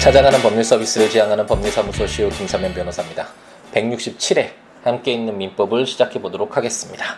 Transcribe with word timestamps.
찾아가는 0.00 0.40
법률 0.40 0.64
서비스를 0.64 1.10
지향하는 1.10 1.44
법률사무소 1.44 2.06
시우 2.06 2.30
김사면 2.30 2.72
변호사입니다. 2.72 3.28
167회 3.74 4.48
함께 4.82 5.12
있는 5.12 5.36
민법을 5.36 5.84
시작해 5.84 6.22
보도록 6.22 6.56
하겠습니다. 6.56 7.16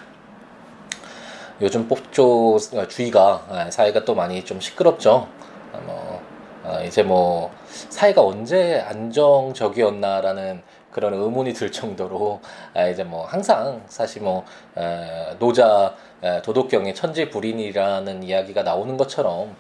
요즘 1.61 1.87
법조 1.87 2.59
주의가 2.89 3.47
아, 3.49 3.71
사회가 3.71 4.05
또 4.05 4.17
많이 4.17 4.45
좀 4.45 4.61
시끄럽죠. 4.61 5.29
아, 5.73 5.79
뭐 5.87 6.23
아, 6.65 6.83
이제 6.83 7.05
뭐 7.05 7.53
사회가 7.71 8.21
언제 8.21 8.81
안정적이었나라는 8.81 10.63
그런 10.91 11.15
의문이 11.15 11.55
들 11.55 11.71
정도로 11.71 12.41
이제 12.91 13.05
뭐 13.05 13.25
항상 13.25 13.83
사실 13.87 14.23
뭐 14.23 14.45
노자 15.39 15.95
도덕경의 16.43 16.97
천지 16.97 17.31
불인이라는 17.31 18.25
이야기가 18.25 18.65
나오는 18.65 18.97
것처럼 18.97 19.55
어, 19.55 19.57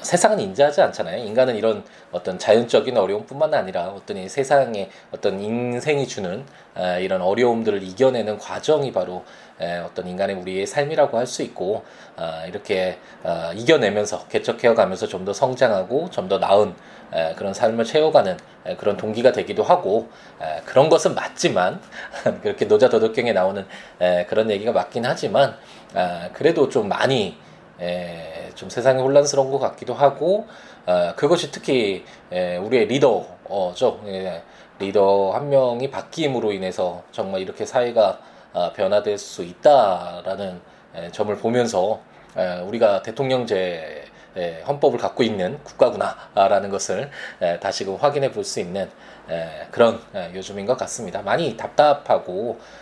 세상은 0.00 0.40
인자하지 0.40 0.80
않잖아요. 0.80 1.24
인간은 1.24 1.56
이런 1.56 1.84
어떤 2.10 2.38
자연적인 2.38 2.96
어려움뿐만 2.96 3.52
아니라 3.54 3.88
어떤 3.88 4.16
이 4.16 4.28
세상의 4.28 4.90
어떤 5.12 5.40
인생이 5.40 6.06
주는 6.08 6.44
어, 6.74 6.98
이런 7.00 7.20
어려움들을 7.20 7.82
이겨내는 7.82 8.38
과정이 8.38 8.92
바로 8.92 9.24
에, 9.60 9.78
어떤 9.78 10.06
인간의 10.08 10.36
우리의 10.36 10.66
삶이라고 10.66 11.18
할 11.18 11.26
수 11.26 11.42
있고 11.42 11.84
어, 12.16 12.42
이렇게 12.48 12.98
어, 13.22 13.50
이겨내면서 13.54 14.26
개척해가면서 14.28 15.06
좀 15.06 15.24
더 15.24 15.32
성장하고 15.32 16.08
좀 16.10 16.28
더 16.28 16.38
나은 16.38 16.74
에, 17.12 17.34
그런 17.34 17.52
삶을 17.54 17.84
채워가는 17.84 18.38
에, 18.66 18.76
그런 18.76 18.96
동기가 18.96 19.32
되기도 19.32 19.62
하고 19.62 20.08
에, 20.40 20.62
그런 20.64 20.88
것은 20.88 21.14
맞지만 21.14 21.80
그렇게 22.42 22.66
노자 22.66 22.88
도덕경에 22.88 23.32
나오는 23.34 23.66
에, 24.00 24.24
그런 24.26 24.50
얘기가 24.50 24.72
맞긴 24.72 25.04
하지만 25.04 25.56
아, 25.94 26.30
그래도 26.32 26.68
좀 26.70 26.88
많이 26.88 27.36
에, 27.80 28.50
좀 28.54 28.68
세상이 28.70 29.00
혼란스러운 29.02 29.50
것 29.50 29.58
같기도 29.58 29.94
하고 29.94 30.46
어, 30.86 31.12
그것이 31.16 31.50
특히 31.50 32.04
에, 32.30 32.56
우리의 32.56 32.86
리더죠. 32.86 34.00
예, 34.06 34.42
리더 34.78 35.30
한 35.32 35.48
명이 35.48 35.90
바뀜으로 35.90 36.52
인해서 36.52 37.02
정말 37.12 37.40
이렇게 37.40 37.64
사회가 37.64 38.18
어, 38.52 38.72
변화될 38.72 39.16
수 39.18 39.42
있다라는 39.42 40.60
에, 40.94 41.10
점을 41.10 41.34
보면서 41.36 42.00
에, 42.36 42.60
우리가 42.60 43.02
대통령제 43.02 44.04
에, 44.36 44.62
헌법을 44.66 44.98
갖고 44.98 45.22
있는 45.22 45.58
국가구나라는 45.62 46.70
것을 46.70 47.10
에, 47.40 47.60
다시금 47.60 47.96
확인해 47.96 48.30
볼 48.32 48.44
수 48.44 48.60
있는 48.60 48.90
에, 49.28 49.66
그런 49.70 50.00
에, 50.14 50.30
요즘인 50.34 50.66
것 50.66 50.76
같습니다. 50.78 51.22
많이 51.22 51.56
답답하고 51.56 52.58
에, 52.58 52.81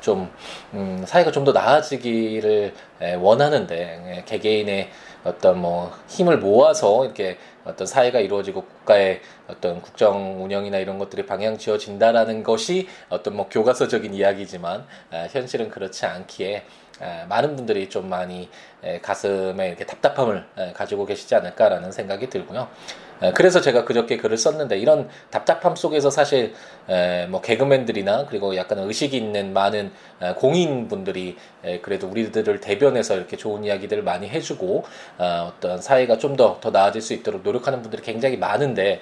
좀 0.00 0.30
음, 0.74 1.04
사회가 1.06 1.30
좀 1.32 1.44
더 1.44 1.52
나아지기를 1.52 2.74
에, 3.00 3.14
원하는데 3.14 4.02
에, 4.18 4.24
개개인의 4.26 4.90
어떤 5.24 5.60
뭐 5.60 5.92
힘을 6.08 6.38
모아서 6.38 7.04
이렇게 7.04 7.38
어떤 7.64 7.86
사회가 7.86 8.20
이루어지고 8.20 8.62
국가의 8.64 9.20
어떤 9.48 9.80
국정 9.82 10.42
운영이나 10.44 10.78
이런 10.78 10.98
것들이 10.98 11.26
방향 11.26 11.58
지어진다라는 11.58 12.42
것이 12.42 12.88
어떤 13.08 13.36
뭐 13.36 13.48
교과서적인 13.48 14.14
이야기지만 14.14 14.86
에, 15.12 15.28
현실은 15.30 15.70
그렇지 15.70 16.04
않기에 16.06 16.64
에, 17.00 17.24
많은 17.28 17.56
분들이 17.56 17.88
좀 17.88 18.08
많이 18.08 18.48
에, 18.82 19.00
가슴에 19.00 19.68
이렇게 19.68 19.86
답답함을 19.86 20.44
에, 20.58 20.72
가지고 20.72 21.06
계시지 21.06 21.34
않을까라는 21.34 21.92
생각이 21.92 22.28
들고요. 22.28 22.68
그래서 23.34 23.60
제가 23.60 23.84
그저께 23.84 24.16
글을 24.16 24.36
썼는데 24.36 24.78
이런 24.78 25.08
답답함 25.30 25.76
속에서 25.76 26.10
사실 26.10 26.54
뭐 27.28 27.40
개그맨들이나 27.40 28.26
그리고 28.26 28.56
약간 28.56 28.78
의식이 28.78 29.16
있는 29.16 29.52
많은 29.52 29.90
공인분들이 30.36 31.36
그래도 31.82 32.06
우리들을 32.08 32.60
대변해서 32.60 33.16
이렇게 33.16 33.36
좋은 33.36 33.64
이야기들을 33.64 34.02
많이 34.02 34.28
해주고 34.28 34.84
어, 35.18 35.52
어떤 35.54 35.80
사회가 35.80 36.16
좀 36.18 36.36
더 36.36 36.58
더 36.60 36.70
나아질 36.70 37.00
수 37.02 37.14
있도록 37.14 37.42
노력하는 37.42 37.82
분들이 37.82 38.02
굉장히 38.02 38.36
많은데 38.36 39.00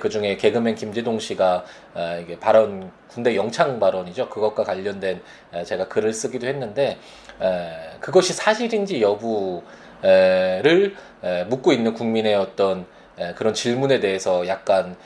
그 0.00 0.08
중에 0.08 0.36
개그맨 0.36 0.74
김재동 0.74 1.18
씨가 1.18 1.64
어, 1.94 2.18
이게 2.22 2.38
발언 2.38 2.90
군대 3.08 3.36
영창 3.36 3.78
발언이죠. 3.80 4.28
그것과 4.28 4.64
관련된 4.64 5.20
제가 5.64 5.88
글을 5.88 6.12
쓰기도 6.12 6.46
했는데 6.46 6.98
그것이 8.00 8.32
사실인지 8.32 9.00
여부를 9.02 10.94
묻고 11.48 11.72
있는 11.72 11.94
국민의 11.94 12.34
어떤 12.34 12.86
그런 13.36 13.54
질문에 13.54 14.00
대해서 14.00 14.46
약간 14.46 14.96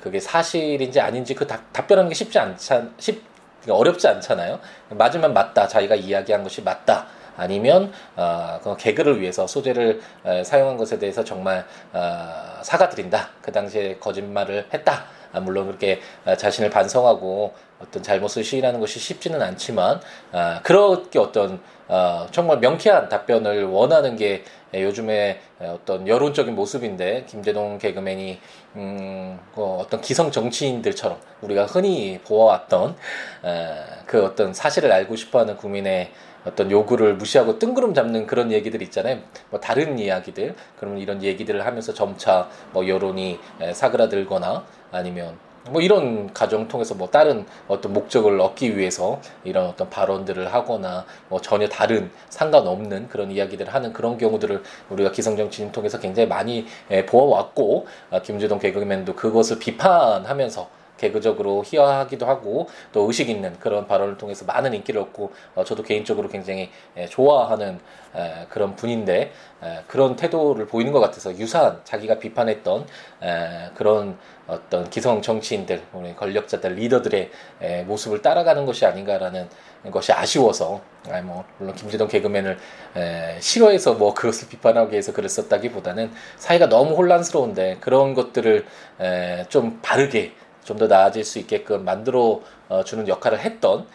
그게 0.00 0.20
사실인지 0.20 1.00
아닌지 1.00 1.34
그 1.34 1.46
답, 1.46 1.72
답변하는 1.72 2.08
게 2.08 2.14
쉽지 2.14 2.38
않잖 2.38 2.94
쉽 2.98 3.22
어렵지 3.68 4.06
않잖아요. 4.06 4.60
맞으면 4.90 5.32
맞다. 5.32 5.66
자기가 5.66 5.94
이야기한 5.96 6.42
것이 6.42 6.62
맞다. 6.62 7.06
아니면 7.36 7.92
어, 8.16 8.58
그 8.62 8.76
개그를 8.76 9.20
위해서 9.20 9.46
소재를 9.46 10.00
에, 10.24 10.42
사용한 10.42 10.76
것에 10.76 10.98
대해서 10.98 11.22
정말 11.22 11.66
어, 11.92 12.60
사과드린다. 12.62 13.30
그 13.42 13.52
당시에 13.52 13.96
거짓말을 13.98 14.68
했다. 14.72 15.06
아, 15.32 15.40
물론 15.40 15.66
그렇게 15.66 16.00
어, 16.24 16.34
자신을 16.34 16.70
반성하고 16.70 17.52
어떤 17.78 18.02
잘못을 18.02 18.42
시인하는 18.42 18.80
것이 18.80 18.98
쉽지는 18.98 19.42
않지만 19.42 20.00
아, 20.32 20.60
그렇게 20.62 21.18
어떤 21.18 21.60
어, 21.88 22.26
정말 22.30 22.58
명쾌한 22.58 23.08
답변을 23.08 23.64
원하는 23.64 24.16
게 24.16 24.44
요즘에 24.82 25.40
어떤 25.60 26.06
여론적인 26.06 26.54
모습인데 26.54 27.24
김재동 27.26 27.78
개그맨이 27.78 28.38
음, 28.76 29.38
어, 29.54 29.82
어떤 29.82 30.00
기성 30.00 30.30
정치인들처럼 30.30 31.18
우리가 31.42 31.66
흔히 31.66 32.20
보아왔던 32.24 32.96
에, 33.44 33.74
그 34.06 34.24
어떤 34.24 34.52
사실을 34.52 34.92
알고 34.92 35.16
싶어하는 35.16 35.56
국민의 35.56 36.10
어떤 36.44 36.70
요구를 36.70 37.14
무시하고 37.14 37.58
뜬구름 37.58 37.92
잡는 37.92 38.26
그런 38.26 38.52
얘기들 38.52 38.80
있잖아요. 38.82 39.18
뭐 39.50 39.58
다른 39.58 39.98
이야기들 39.98 40.54
그러면 40.78 41.00
이런 41.00 41.22
얘기들을 41.22 41.66
하면서 41.66 41.92
점차 41.92 42.48
뭐 42.72 42.86
여론이 42.86 43.40
사그라들거나 43.72 44.64
아니면 44.92 45.36
뭐 45.70 45.80
이런 45.80 46.32
과정 46.32 46.68
통해서 46.68 46.94
뭐 46.94 47.08
다른 47.08 47.44
어떤 47.68 47.92
목적을 47.92 48.40
얻기 48.40 48.76
위해서 48.76 49.20
이런 49.44 49.66
어떤 49.66 49.90
발언들을 49.90 50.52
하거나 50.52 51.04
뭐 51.28 51.40
전혀 51.40 51.68
다른 51.68 52.10
상관없는 52.28 53.08
그런 53.08 53.30
이야기들을 53.30 53.72
하는 53.72 53.92
그런 53.92 54.18
경우들을 54.18 54.62
우리가 54.90 55.12
기성정치인 55.12 55.72
통해서 55.72 55.98
굉장히 55.98 56.28
많이 56.28 56.66
보아왔고 57.06 57.86
아, 58.10 58.20
김재동 58.22 58.58
개그맨도 58.58 59.14
그것을 59.14 59.58
비판하면서 59.58 60.75
개그적으로 60.96 61.62
희화하기도 61.66 62.26
하고 62.26 62.68
또 62.92 63.02
의식 63.02 63.28
있는 63.28 63.58
그런 63.58 63.86
발언을 63.86 64.16
통해서 64.16 64.44
많은 64.44 64.74
인기를 64.74 65.00
얻고 65.00 65.32
어, 65.54 65.64
저도 65.64 65.82
개인적으로 65.82 66.28
굉장히 66.28 66.70
에, 66.96 67.06
좋아하는 67.06 67.78
에, 68.14 68.46
그런 68.48 68.76
분인데 68.76 69.32
에, 69.62 69.82
그런 69.86 70.16
태도를 70.16 70.66
보이는 70.66 70.92
것 70.92 71.00
같아서 71.00 71.36
유사한 71.36 71.80
자기가 71.84 72.18
비판했던 72.18 72.86
에, 73.22 73.70
그런 73.74 74.18
어떤 74.46 74.88
기성 74.88 75.22
정치인들, 75.22 75.82
우리 75.92 76.14
권력자들, 76.14 76.74
리더들의 76.74 77.30
에, 77.62 77.82
모습을 77.82 78.22
따라가는 78.22 78.64
것이 78.64 78.86
아닌가라는 78.86 79.48
것이 79.90 80.12
아쉬워서, 80.12 80.80
아, 81.10 81.20
뭐 81.22 81.44
물론 81.58 81.74
김재동 81.74 82.08
개그맨을 82.08 82.58
에, 82.96 83.40
싫어해서 83.40 83.94
뭐 83.94 84.14
그것을 84.14 84.48
비판하기 84.48 84.92
위해서 84.92 85.12
글을 85.12 85.28
썼다기보다는 85.28 86.12
사회가 86.36 86.68
너무 86.68 86.94
혼란스러운데 86.94 87.78
그런 87.80 88.14
것들을 88.14 88.66
에, 89.00 89.44
좀 89.48 89.80
바르게 89.82 90.32
좀 90.66 90.76
더 90.76 90.86
나아질 90.88 91.24
수 91.24 91.38
있게끔 91.38 91.84
만들어 91.84 92.40
어, 92.68 92.84
주는 92.84 93.06
역할을 93.08 93.38
했던 93.40 93.86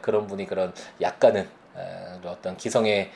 그런 0.00 0.26
분이 0.26 0.46
그런 0.46 0.72
약간은 1.00 1.46
어떤 2.24 2.56
기성의 2.56 3.10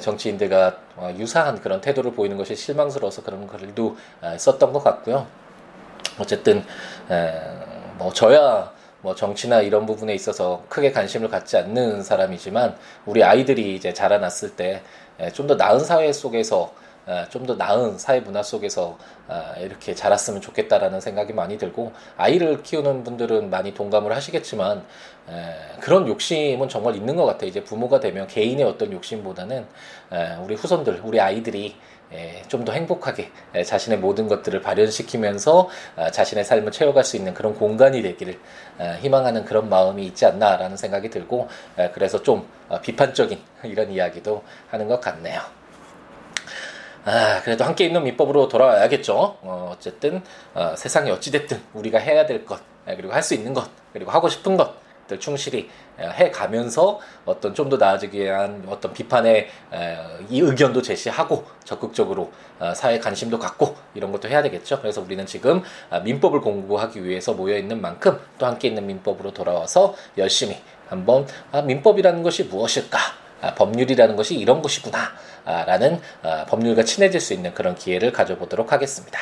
정치인들과 0.00 0.76
어, 0.96 1.14
유사한 1.18 1.60
그런 1.60 1.80
태도를 1.80 2.12
보이는 2.12 2.36
것이 2.36 2.54
실망스러워서 2.54 3.22
그런 3.22 3.46
글도 3.46 3.96
썼던 4.38 4.72
것 4.72 4.84
같고요. 4.84 5.26
어쨌든 6.18 6.64
뭐 7.98 8.12
저야 8.12 8.72
뭐 9.02 9.14
정치나 9.14 9.60
이런 9.62 9.86
부분에 9.86 10.14
있어서 10.14 10.62
크게 10.68 10.92
관심을 10.92 11.28
갖지 11.28 11.56
않는 11.56 12.02
사람이지만 12.02 12.76
우리 13.06 13.24
아이들이 13.24 13.74
이제 13.74 13.92
자라났을 13.92 14.56
때 14.56 14.82
좀 15.34 15.46
더 15.46 15.54
나은 15.54 15.80
사회 15.80 16.10
속에서 16.14 16.62
어, 16.62 16.72
좀 17.30 17.46
더 17.46 17.54
나은 17.54 17.98
사회 17.98 18.20
문화 18.20 18.42
속에서 18.42 18.96
어, 19.26 19.54
이렇게 19.58 19.94
자랐으면 19.94 20.40
좋겠다라는 20.40 21.00
생각이 21.00 21.32
많이 21.32 21.58
들고 21.58 21.92
아이를 22.16 22.62
키우는 22.62 23.02
분들은 23.02 23.50
많이 23.50 23.74
동감을 23.74 24.14
하시겠지만 24.14 24.84
그런 25.80 26.08
욕심은 26.08 26.68
정말 26.68 26.96
있는 26.96 27.14
것 27.16 27.24
같아요. 27.24 27.48
이제 27.48 27.62
부모가 27.62 28.00
되면 28.00 28.26
개인의 28.26 28.64
어떤 28.64 28.92
욕심보다는 28.92 29.64
우리 30.42 30.54
후손들, 30.56 31.00
우리 31.04 31.20
아이들이 31.20 31.76
좀 32.48 32.64
더 32.64 32.72
행복하게 32.72 33.30
자신의 33.64 34.00
모든 34.00 34.26
것들을 34.28 34.60
발현시키면서 34.60 35.68
어, 35.96 36.10
자신의 36.10 36.44
삶을 36.44 36.72
채워갈 36.72 37.04
수 37.04 37.16
있는 37.16 37.32
그런 37.34 37.54
공간이 37.54 38.02
되기를 38.02 38.38
희망하는 39.00 39.44
그런 39.44 39.68
마음이 39.68 40.04
있지 40.06 40.26
않나라는 40.26 40.76
생각이 40.76 41.08
들고 41.10 41.48
그래서 41.94 42.22
좀 42.22 42.46
비판적인 42.82 43.38
이런 43.64 43.90
이야기도 43.90 44.42
하는 44.70 44.88
것 44.88 45.00
같네요. 45.00 45.59
아, 47.04 47.40
그래도 47.42 47.64
함께 47.64 47.86
있는 47.86 48.04
민법으로 48.04 48.48
돌아와야겠죠. 48.48 49.14
어, 49.42 49.72
어쨌든 49.74 50.22
어, 50.54 50.74
세상이 50.76 51.10
어찌됐든 51.10 51.60
우리가 51.74 51.98
해야 51.98 52.26
될 52.26 52.44
것, 52.44 52.60
아, 52.86 52.94
그리고 52.94 53.12
할 53.12 53.22
수 53.22 53.34
있는 53.34 53.54
것, 53.54 53.68
그리고 53.92 54.10
하고 54.10 54.28
싶은 54.28 54.56
것 54.56 54.80
것들 55.10 55.18
충실히 55.18 55.68
해 55.98 56.30
가면서 56.30 57.00
어떤 57.24 57.52
좀 57.52 57.68
더 57.70 57.76
나아지기 57.76 58.18
위한 58.20 58.64
어떤 58.68 58.92
비판의 58.92 59.48
이 60.28 60.40
의견도 60.40 60.82
제시하고 60.82 61.44
적극적으로 61.64 62.32
어, 62.58 62.72
사회 62.74 62.98
관심도 62.98 63.38
갖고 63.38 63.76
이런 63.94 64.10
것도 64.12 64.28
해야 64.28 64.42
되겠죠. 64.42 64.80
그래서 64.80 65.00
우리는 65.00 65.24
지금 65.26 65.62
아, 65.90 66.00
민법을 66.00 66.40
공부하기 66.40 67.04
위해서 67.04 67.32
모여 67.32 67.56
있는 67.56 67.80
만큼 67.80 68.18
또 68.38 68.46
함께 68.46 68.68
있는 68.68 68.86
민법으로 68.86 69.32
돌아와서 69.32 69.94
열심히 70.18 70.56
한번 70.88 71.26
아, 71.52 71.62
민법이라는 71.62 72.22
것이 72.22 72.44
무엇일까? 72.44 72.98
아, 73.42 73.54
법률이라는 73.54 74.16
것이 74.16 74.36
이런 74.36 74.60
것이구나. 74.62 74.98
라는 75.44 76.00
법률과 76.48 76.84
친해질 76.84 77.20
수 77.20 77.32
있는 77.32 77.54
그런 77.54 77.74
기회를 77.74 78.12
가져보도록 78.12 78.72
하겠습니다. 78.72 79.20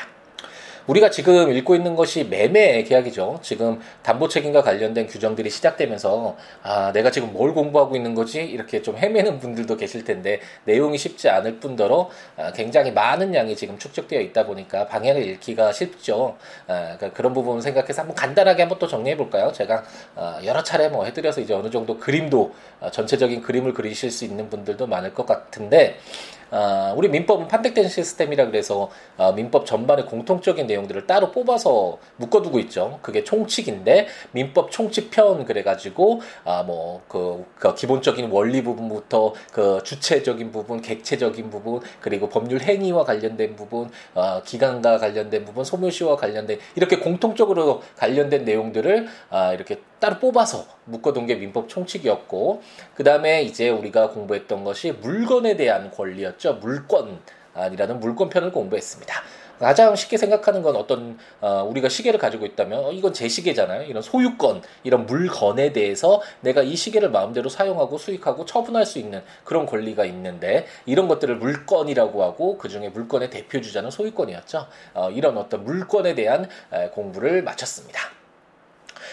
우리가 0.88 1.11
지금 1.11 1.52
읽고 1.52 1.75
있는 1.75 1.94
것이 1.94 2.25
매매 2.25 2.82
계약이죠. 2.82 3.40
지금 3.43 3.79
담보 4.02 4.29
책임과 4.29 4.62
관련된 4.62 5.06
규정들이 5.06 5.50
시작되면서 5.50 6.37
아, 6.62 6.93
내가 6.93 7.11
지금 7.11 7.32
뭘 7.35 7.52
공부하고 7.52 7.94
있는 7.94 8.14
거지? 8.14 8.43
이렇게 8.43 8.81
좀 8.81 8.96
헤매는 8.96 9.38
분들도 9.38 9.76
계실 9.76 10.05
텐데 10.05 10.40
내용이 10.64 10.96
쉽지 10.96 11.29
않을 11.29 11.61
뿐더러 11.61 12.08
아, 12.37 12.52
굉장히 12.52 12.90
많은 12.90 13.35
양이 13.35 13.55
지금 13.55 13.79
축적되어 13.79 14.20
있다 14.20 14.46
보니까 14.46 14.87
방향을 14.87 15.23
잃기가 15.23 15.73
쉽죠. 15.73 16.37
아, 16.67 16.96
그러니까 16.96 17.12
그런 17.12 17.35
부분 17.35 17.61
생각해서 17.61 18.00
한번 18.00 18.17
간단하게 18.17 18.62
한번 18.62 18.79
또 18.79 18.87
정리해 18.87 19.17
볼까요? 19.17 19.52
제가 19.52 19.85
아, 20.17 20.40
여러 20.44 20.62
차례 20.62 20.88
뭐 20.88 21.05
해드려서 21.05 21.43
이제 21.43 21.52
어느 21.52 21.69
정도 21.69 21.99
그림도 21.99 22.55
아, 22.81 22.90
전체적인 22.90 23.43
그림을 23.43 23.75
그리실 23.75 24.11
수 24.11 24.25
있는 24.25 24.49
분들도 24.49 24.87
많을 24.87 25.12
것 25.12 25.26
같은데 25.26 25.99
아, 26.50 26.94
우리 26.96 27.08
민법은 27.08 27.48
판택된 27.48 27.88
시스템이라 27.88 28.46
그래서 28.46 28.90
아, 29.16 29.32
민법 29.32 29.66
전반의 29.66 30.06
공통적인 30.06 30.66
내용들을 30.66 31.06
따로 31.06 31.30
뽑아서 31.30 31.98
묶어두고 32.16 32.58
있죠. 32.60 32.98
그게 33.02 33.24
총칙인데 33.24 34.08
민법 34.32 34.70
총칙편 34.70 35.44
그래가지고 35.44 36.20
아, 36.44 36.62
뭐그 36.62 37.46
그 37.58 37.74
기본적인 37.74 38.30
원리 38.30 38.62
부분부터 38.62 39.34
그 39.52 39.82
주체적인 39.84 40.52
부분, 40.52 40.80
객체적인 40.80 41.50
부분, 41.50 41.80
그리고 42.00 42.28
법률 42.28 42.60
행위와 42.60 43.04
관련된 43.04 43.56
부분, 43.56 43.90
어, 44.14 44.42
기간과 44.42 44.98
관련된 44.98 45.44
부분, 45.44 45.64
소멸시와 45.64 46.16
관련된 46.16 46.58
이렇게 46.76 46.98
공통적으로 46.98 47.82
관련된 47.96 48.44
내용들을 48.44 49.08
아, 49.30 49.52
이렇게 49.52 49.80
따로 50.00 50.18
뽑아서 50.18 50.66
묶어둔 50.84 51.26
게 51.26 51.34
민법 51.34 51.68
총칙이었고 51.68 52.62
그 52.94 53.04
다음에 53.04 53.42
이제 53.42 53.68
우리가 53.68 54.10
공부했던 54.10 54.64
것이 54.64 54.92
물건에 54.92 55.56
대한 55.56 55.90
권리였죠. 55.90 56.54
물건이라는 56.54 58.00
물건편을 58.00 58.52
공부했습니다. 58.52 59.22
가장 59.58 59.96
쉽게 59.96 60.16
생각하는 60.16 60.62
건 60.62 60.76
어떤 60.76 61.18
어, 61.40 61.66
우리가 61.68 61.88
시계를 61.88 62.18
가지고 62.18 62.46
있다면 62.46 62.84
어, 62.84 62.92
이건 62.92 63.12
제 63.12 63.28
시계잖아요. 63.28 63.82
이런 63.82 64.02
소유권, 64.02 64.62
이런 64.84 65.06
물건에 65.06 65.72
대해서 65.72 66.22
내가 66.40 66.62
이 66.62 66.76
시계를 66.76 67.10
마음대로 67.10 67.48
사용하고 67.48 67.98
수익하고 67.98 68.44
처분할 68.44 68.86
수 68.86 68.98
있는 68.98 69.22
그런 69.44 69.66
권리가 69.66 70.04
있는데 70.06 70.66
이런 70.86 71.08
것들을 71.08 71.36
물건이라고 71.36 72.22
하고 72.22 72.56
그 72.58 72.68
중에 72.68 72.88
물건의 72.90 73.30
대표 73.30 73.60
주자는 73.60 73.90
소유권이었죠. 73.90 74.66
어, 74.94 75.10
이런 75.10 75.36
어떤 75.36 75.64
물건에 75.64 76.14
대한 76.14 76.48
에, 76.72 76.88
공부를 76.90 77.42
마쳤습니다. 77.42 78.17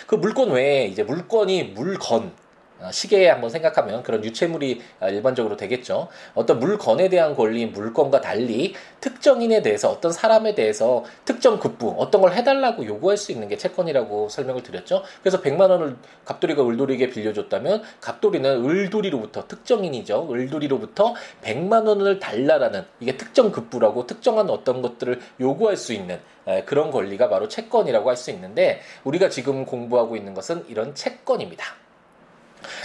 그 0.07 0.15
물건 0.15 0.51
외에 0.51 0.85
이제 0.85 1.03
물건이 1.03 1.63
물건 1.75 2.23
어, 2.23 2.44
시계에 2.91 3.29
한번 3.29 3.49
생각하면 3.49 4.03
그런 4.03 4.23
유체물이 4.23 4.81
어, 4.99 5.07
일반적으로 5.07 5.55
되겠죠. 5.55 6.09
어떤 6.33 6.59
물건에 6.59 7.09
대한 7.09 7.35
권리인 7.35 7.71
물건과 7.71 8.21
달리 8.21 8.73
특정인에 8.99 9.61
대해서 9.61 9.89
어떤 9.89 10.11
사람에 10.11 10.55
대해서 10.55 11.05
특정 11.23 11.59
급부 11.59 11.95
어떤 11.97 12.21
걸 12.21 12.33
해달라고 12.33 12.85
요구할 12.85 13.17
수 13.17 13.31
있는 13.31 13.47
게 13.47 13.57
채권이라고 13.57 14.29
설명을 14.29 14.63
드렸죠. 14.63 15.03
그래서 15.21 15.41
100만 15.41 15.69
원을 15.69 15.95
갑돌이가 16.25 16.67
을돌이에게 16.67 17.09
빌려줬다면 17.09 17.83
갑돌이는 18.01 18.65
을돌이로부터 18.65 19.47
특정인이죠. 19.47 20.27
을돌이로부터 20.31 21.13
100만 21.43 21.87
원을 21.87 22.19
달라라는 22.19 22.83
이게 22.99 23.15
특정 23.15 23.51
급부라고 23.51 24.07
특정한 24.07 24.49
어떤 24.49 24.81
것들을 24.81 25.21
요구할 25.39 25.77
수 25.77 25.93
있는 25.93 26.19
그런 26.65 26.91
권리가 26.91 27.29
바로 27.29 27.47
채권이라고 27.47 28.09
할 28.09 28.15
수 28.15 28.31
있는데 28.31 28.81
우리가 29.03 29.29
지금 29.29 29.65
공부하고 29.65 30.15
있는 30.15 30.33
것은 30.33 30.65
이런 30.69 30.95
채권입니다. 30.95 31.84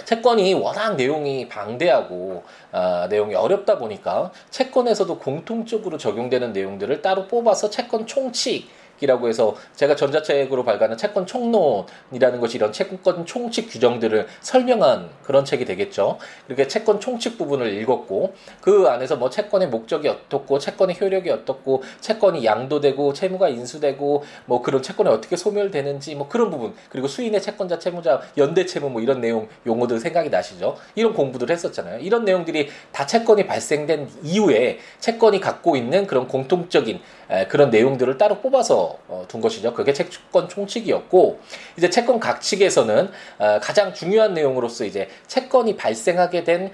채권이 0.04 0.54
워낙 0.54 0.96
내용이 0.96 1.48
방대하고 1.48 2.42
아, 2.72 3.06
내용이 3.08 3.34
어렵다 3.34 3.78
보니까 3.78 4.30
채권에서도 4.50 5.18
공통적으로 5.18 5.98
적용되는 5.98 6.52
내용들을 6.52 7.02
따로 7.02 7.26
뽑아서 7.26 7.70
채권 7.70 8.06
총칙 8.06 8.68
이라고 9.00 9.28
해서 9.28 9.56
제가 9.74 9.96
전자책으로 9.96 10.64
발간한 10.64 10.96
채권 10.96 11.26
총론이라는 11.26 12.40
것이 12.40 12.56
이런 12.56 12.72
채권 12.72 13.26
총칙 13.26 13.70
규정들을 13.70 14.26
설명한 14.40 15.10
그런 15.24 15.44
책이 15.44 15.64
되겠죠. 15.64 16.18
그렇게 16.46 16.68
채권 16.68 17.00
총칙 17.00 17.38
부분을 17.38 17.72
읽었고 17.80 18.34
그 18.60 18.86
안에서 18.88 19.16
뭐 19.16 19.30
채권의 19.30 19.68
목적이 19.68 20.08
어떻고 20.08 20.58
채권의 20.58 20.96
효력이 21.00 21.30
어떻고 21.30 21.82
채권이 22.00 22.44
양도되고 22.44 23.12
채무가 23.12 23.48
인수되고 23.48 24.24
뭐 24.46 24.62
그런 24.62 24.82
채권이 24.82 25.08
어떻게 25.08 25.36
소멸되는지 25.36 26.14
뭐 26.14 26.28
그런 26.28 26.50
부분 26.50 26.74
그리고 26.90 27.08
수인의 27.08 27.40
채권자 27.40 27.78
채무자 27.78 28.20
연대 28.36 28.66
채무 28.66 28.90
뭐 28.90 29.00
이런 29.00 29.20
내용 29.20 29.48
용어들 29.66 29.98
생각이 29.98 30.28
나시죠. 30.28 30.76
이런 30.94 31.14
공부들 31.14 31.50
했었잖아요. 31.50 32.00
이런 32.00 32.24
내용들이 32.24 32.68
다 32.92 33.06
채권이 33.06 33.46
발생된 33.46 34.08
이후에 34.22 34.78
채권이 34.98 35.40
갖고 35.40 35.76
있는 35.76 36.06
그런 36.06 36.28
공통적인 36.28 37.00
그런 37.48 37.70
내용들을 37.70 38.18
따로 38.18 38.40
뽑아서 38.40 38.98
어, 39.08 39.24
둔 39.28 39.40
것이죠. 39.40 39.72
그게 39.74 39.92
채권 39.92 40.48
총칙이었고 40.48 41.40
이제 41.76 41.88
채권 41.90 42.18
각칙에서는 42.20 43.10
어, 43.38 43.60
가장 43.60 43.94
중요한 43.94 44.34
내용으로서 44.34 44.84
이제 44.84 45.08
채권이 45.26 45.76
발생하게 45.76 46.44
된 46.44 46.72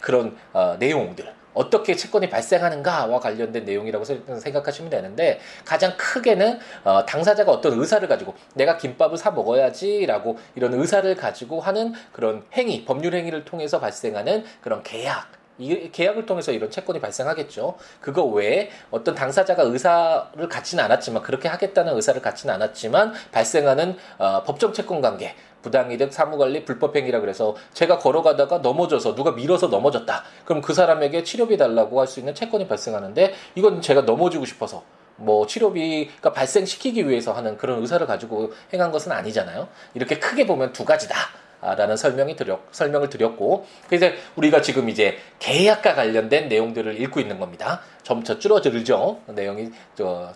그런 0.00 0.36
어, 0.52 0.76
내용들 0.78 1.32
어떻게 1.54 1.94
채권이 1.94 2.28
발생하는가와 2.28 3.20
관련된 3.20 3.64
내용이라고 3.64 4.04
생각하시면 4.04 4.90
되는데 4.90 5.40
가장 5.64 5.96
크게는 5.96 6.58
어, 6.82 7.06
당사자가 7.06 7.50
어떤 7.52 7.78
의사를 7.78 8.06
가지고 8.06 8.34
내가 8.54 8.76
김밥을 8.76 9.16
사 9.16 9.30
먹어야지라고 9.30 10.38
이런 10.56 10.74
의사를 10.74 11.14
가지고 11.14 11.60
하는 11.60 11.94
그런 12.12 12.44
행위 12.52 12.84
법률 12.84 13.14
행위를 13.14 13.44
통해서 13.44 13.80
발생하는 13.80 14.44
그런 14.60 14.82
계약 14.82 15.43
이 15.58 15.90
계약을 15.92 16.26
통해서 16.26 16.52
이런 16.52 16.70
채권이 16.70 17.00
발생하겠죠. 17.00 17.76
그거 18.00 18.24
외에 18.24 18.70
어떤 18.90 19.14
당사자가 19.14 19.62
의사를 19.62 20.48
갖지는 20.48 20.82
않았지만 20.84 21.22
그렇게 21.22 21.48
하겠다는 21.48 21.94
의사를 21.94 22.20
갖지는 22.20 22.54
않았지만 22.54 23.12
발생하는 23.32 23.96
어, 24.18 24.42
법정 24.44 24.72
채권 24.72 25.00
관계 25.00 25.34
부당이득, 25.62 26.12
사무관리, 26.12 26.64
불법행위라 26.64 27.20
그래서 27.20 27.56
제가 27.72 27.98
걸어가다가 27.98 28.58
넘어져서 28.58 29.14
누가 29.14 29.32
밀어서 29.32 29.68
넘어졌다. 29.68 30.22
그럼 30.44 30.60
그 30.60 30.74
사람에게 30.74 31.24
치료비 31.24 31.56
달라고 31.56 32.00
할 32.00 32.06
수 32.06 32.20
있는 32.20 32.34
채권이 32.34 32.68
발생하는데 32.68 33.32
이건 33.54 33.80
제가 33.80 34.02
넘어지고 34.02 34.44
싶어서 34.44 34.84
뭐 35.16 35.46
치료비가 35.46 36.32
발생시키기 36.32 37.08
위해서 37.08 37.32
하는 37.32 37.56
그런 37.56 37.80
의사를 37.80 38.06
가지고 38.06 38.52
행한 38.72 38.92
것은 38.92 39.10
아니잖아요. 39.12 39.68
이렇게 39.94 40.18
크게 40.18 40.46
보면 40.46 40.72
두 40.72 40.84
가지다. 40.84 41.16
라는 41.76 41.96
설명이 41.96 42.36
드렸, 42.36 42.60
설명을 42.72 43.08
드렸고, 43.08 43.66
그래서 43.88 44.14
우리가 44.36 44.60
지금 44.60 44.90
이제 44.90 45.16
계약과 45.38 45.94
관련된 45.94 46.48
내용들을 46.48 47.00
읽고 47.00 47.20
있는 47.20 47.38
겁니다. 47.38 47.80
점차 48.02 48.38
줄어들죠. 48.38 49.22
내용이 49.28 49.70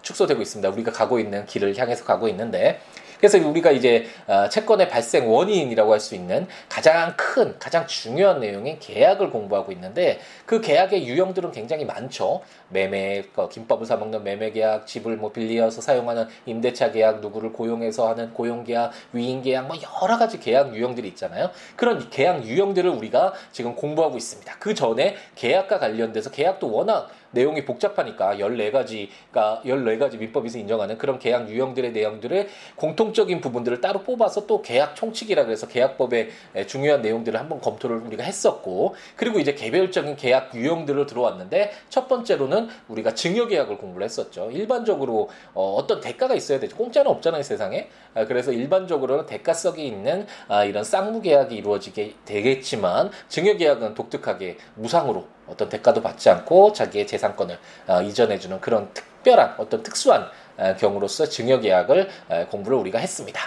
축소되고 0.01 0.41
있습니다. 0.41 0.71
우리가 0.71 0.91
가고 0.91 1.21
있는 1.21 1.45
길을 1.45 1.77
향해서 1.77 2.05
가고 2.05 2.29
있는데, 2.29 2.81
그래서 3.19 3.39
우리가 3.39 3.71
이제 3.71 4.07
어, 4.27 4.49
채권의 4.49 4.89
발생 4.89 5.31
원인이라고 5.31 5.93
할 5.93 5.99
수 5.99 6.15
있는 6.15 6.47
가장 6.69 7.15
큰, 7.17 7.59
가장 7.59 7.87
중요한 7.87 8.39
내용인 8.39 8.79
계약을 8.79 9.31
공부하고 9.31 9.73
있는데 9.73 10.21
그 10.47 10.61
계약의 10.61 11.09
유형들은 11.09 11.51
굉장히 11.51 11.85
많죠. 11.85 12.41
매매, 12.69 13.25
그 13.35 13.49
김밥을 13.49 13.85
사 13.85 13.97
먹는 13.97 14.23
매매 14.23 14.53
계약, 14.53 14.87
집을 14.87 15.17
뭐 15.17 15.33
빌리어서 15.33 15.81
사용하는 15.81 16.29
임대차 16.47 16.93
계약, 16.93 17.21
누구를 17.21 17.53
고용해서 17.53 18.09
하는 18.09 18.33
고용 18.33 18.63
계약, 18.63 18.93
위임 19.13 19.43
계약, 19.43 19.67
뭐 19.67 19.77
여러 19.77 20.19
가지 20.19 20.39
계약 20.39 20.75
유형들이 20.75 21.09
있잖아요. 21.09 21.51
그런 21.75 22.09
계약 22.11 22.45
유형들을 22.45 22.89
우리가 22.91 23.33
지금 23.51 23.75
공부하고 23.75 24.17
있습니다. 24.17 24.57
그 24.61 24.75
전에 24.75 25.17
계약과 25.35 25.79
관련돼서 25.81 26.31
계약도 26.31 26.71
워낙 26.71 27.09
내용이 27.31 27.65
복잡하니까 27.65 28.37
14가지가 28.37 29.63
14가지 29.65 30.19
민법에서 30.19 30.59
인정하는 30.59 30.99
그런 30.99 31.19
계약 31.19 31.49
유형들의 31.49 31.93
내용들을 31.93 32.49
공통적인 32.77 33.41
부분들을 33.41 33.81
따로 33.81 34.03
뽑아서 34.03 34.47
또 34.47 34.63
계약 34.63 34.97
총칙이라 34.97 35.45
그래서 35.45 35.67
계약법의 35.67 36.31
중요한 36.67 37.03
내용들을 37.03 37.39
한번 37.39 37.61
검토를 37.61 37.99
우리가 37.99 38.25
했었고 38.25 38.95
그리고 39.17 39.39
이제 39.39 39.55
개별적인 39.55 40.17
계약 40.17 40.55
유형들을 40.55 41.07
들어왔는데 41.07 41.73
첫 41.89 42.09
번째로는 42.09 42.69
우리가 42.89 43.15
증여 43.15 43.47
계약을 43.47 43.79
공부를 43.79 44.05
했었죠. 44.05 44.51
일반적으로 44.51 45.29
어, 45.55 45.85
떤 45.87 46.01
대가가 46.01 46.35
있어야 46.35 46.61
되죠. 46.61 46.77
공짜는 46.77 47.11
없잖아요, 47.11 47.43
세상에. 47.43 47.89
아, 48.19 48.25
그래서 48.27 48.51
일반적으로는 48.51 49.27
대가성이 49.27 49.87
있는 49.87 50.27
아, 50.49 50.65
이런 50.65 50.83
쌍무 50.83 51.23
계약이 51.23 51.55
이루어지게 51.55 52.17
되겠지만 52.25 53.11
증여 53.29 53.57
계약은 53.57 53.95
독특하게 53.95 54.59
무상으로 54.75 55.27
어떤 55.47 55.69
대가도 55.69 56.03
받지 56.03 56.29
않고 56.29 56.73
자기의 56.73 57.07
재산권을 57.07 57.59
어, 57.87 58.03
이전해주는 58.03 58.61
그런 58.61 58.93
특별한 58.93 59.55
어떤 59.59 59.83
특수한 59.85 60.27
어, 60.57 60.75
경우로서 60.77 61.27
증여 61.27 61.61
계약을 61.61 62.09
어, 62.29 62.47
공부를 62.51 62.77
우리가 62.79 62.99
했습니다. 62.99 63.41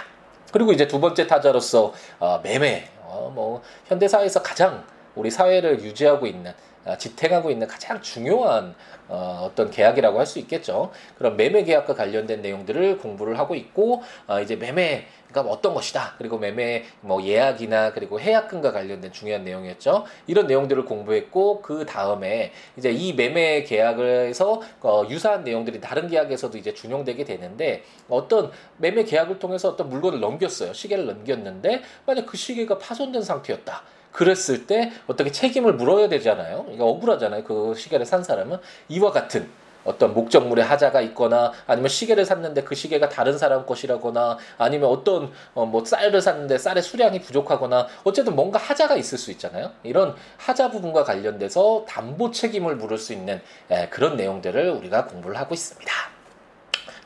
그리고 0.52 0.72
이제 0.72 0.88
두 0.88 1.00
번째 1.00 1.26
타자로서 1.26 1.92
어, 2.18 2.40
매매, 2.42 2.88
어, 3.02 3.30
뭐 3.34 3.62
현대 3.86 4.08
사회에서 4.08 4.42
가장 4.42 4.84
우리 5.14 5.30
사회를 5.30 5.82
유지하고 5.82 6.26
있는 6.26 6.52
아, 6.52 6.54
지탱하고 6.98 7.50
있는 7.50 7.66
가장 7.66 8.00
중요한 8.00 8.74
어, 9.08 9.46
어떤 9.46 9.70
계약이라고 9.70 10.18
할 10.18 10.26
수 10.26 10.38
있겠죠. 10.38 10.90
그런 11.18 11.36
매매 11.36 11.62
계약과 11.64 11.94
관련된 11.94 12.40
내용들을 12.40 12.98
공부를 12.98 13.38
하고 13.38 13.54
있고 13.54 14.02
어, 14.26 14.40
이제 14.40 14.56
매매 14.56 15.06
가 15.32 15.40
어떤 15.40 15.72
것이다. 15.72 16.14
그리고 16.18 16.38
매매 16.38 16.84
뭐 17.00 17.22
예약이나 17.22 17.92
그리고 17.94 18.20
해약금과 18.20 18.70
관련된 18.72 19.12
중요한 19.12 19.44
내용이었죠. 19.44 20.04
이런 20.26 20.46
내용들을 20.46 20.84
공부했고 20.84 21.62
그 21.62 21.86
다음에 21.86 22.52
이제 22.76 22.90
이 22.90 23.14
매매 23.14 23.62
계약에서 23.62 24.60
어, 24.82 25.04
유사한 25.08 25.42
내용들이 25.42 25.80
다른 25.80 26.08
계약에서도 26.08 26.56
이제 26.58 26.74
준용되게 26.74 27.24
되는데 27.24 27.82
어떤 28.10 28.50
매매 28.76 29.04
계약을 29.04 29.38
통해서 29.38 29.70
어떤 29.70 29.88
물건을 29.88 30.20
넘겼어요. 30.20 30.74
시계를 30.74 31.06
넘겼는데 31.06 31.82
만약 32.04 32.26
그 32.26 32.36
시계가 32.36 32.76
파손된 32.78 33.22
상태였다. 33.22 33.82
그랬을 34.12 34.66
때 34.66 34.92
어떻게 35.06 35.30
책임을 35.32 35.74
물어야 35.74 36.08
되잖아요. 36.08 36.66
이거 36.72 36.86
억울하잖아요. 36.86 37.44
그 37.44 37.74
시계를 37.76 38.06
산 38.06 38.22
사람은 38.22 38.58
이와 38.88 39.10
같은 39.10 39.48
어떤 39.84 40.14
목적물에 40.14 40.62
하자가 40.62 41.00
있거나 41.00 41.52
아니면 41.66 41.88
시계를 41.88 42.24
샀는데 42.24 42.62
그 42.62 42.74
시계가 42.76 43.08
다른 43.08 43.36
사람 43.36 43.66
것이라거나 43.66 44.38
아니면 44.58 44.88
어떤 44.90 45.32
어 45.54 45.64
뭐 45.66 45.84
쌀을 45.84 46.20
샀는데 46.20 46.58
쌀의 46.58 46.82
수량이 46.82 47.20
부족하거나 47.20 47.88
어쨌든 48.04 48.36
뭔가 48.36 48.58
하자가 48.60 48.94
있을 48.96 49.18
수 49.18 49.30
있잖아요. 49.32 49.72
이런 49.82 50.14
하자 50.36 50.70
부분과 50.70 51.02
관련돼서 51.04 51.84
담보 51.88 52.30
책임을 52.30 52.76
물을 52.76 52.98
수 52.98 53.12
있는 53.12 53.40
예, 53.70 53.88
그런 53.90 54.16
내용들을 54.16 54.70
우리가 54.70 55.06
공부를 55.06 55.36
하고 55.36 55.54
있습니다. 55.54 56.11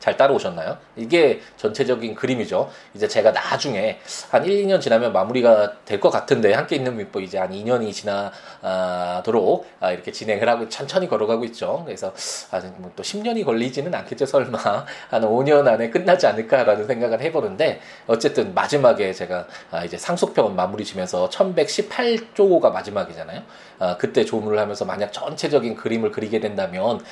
잘 0.07 0.15
따라오셨나요? 0.15 0.77
이게 0.95 1.41
전체적인 1.57 2.15
그림이죠. 2.15 2.69
이제 2.93 3.09
제가 3.09 3.31
나중에 3.31 3.99
한 4.31 4.45
1, 4.45 4.65
2년 4.65 4.79
지나면 4.79 5.11
마무리가 5.11 5.73
될 5.83 5.97
것 5.99 6.11
같은데 6.11 6.53
함께 6.53 6.75
있는 6.77 6.95
민법 6.95 7.23
이제 7.23 7.37
한 7.39 7.49
2년이 7.51 7.91
지나도록 7.91 9.67
아, 9.81 9.91
이렇게 9.91 10.11
진행을 10.13 10.47
하고 10.47 10.69
천천히 10.69 11.09
걸어가고 11.09 11.43
있죠. 11.45 11.81
그래서 11.85 12.13
아직 12.51 12.71
뭐또 12.77 13.03
10년이 13.03 13.43
걸리지는 13.43 13.93
않겠죠. 13.93 14.25
설마 14.27 14.85
한 15.09 15.21
5년 15.23 15.67
안에 15.67 15.89
끝나지 15.89 16.25
않을까라는 16.27 16.85
생각을 16.87 17.19
해보는데 17.21 17.81
어쨌든 18.05 18.53
마지막에 18.53 19.11
제가 19.11 19.47
아, 19.71 19.83
이제 19.83 19.97
상속편 19.97 20.55
마무리 20.55 20.85
지면서 20.85 21.27
1118조가 21.29 22.71
마지막이잖아요. 22.71 23.41
아, 23.79 23.97
그때 23.97 24.23
조문을 24.23 24.57
하면서 24.57 24.85
만약 24.85 25.11
전체적인 25.11 25.75
그림을 25.75 26.11
그리게 26.11 26.39
된다면 26.39 27.03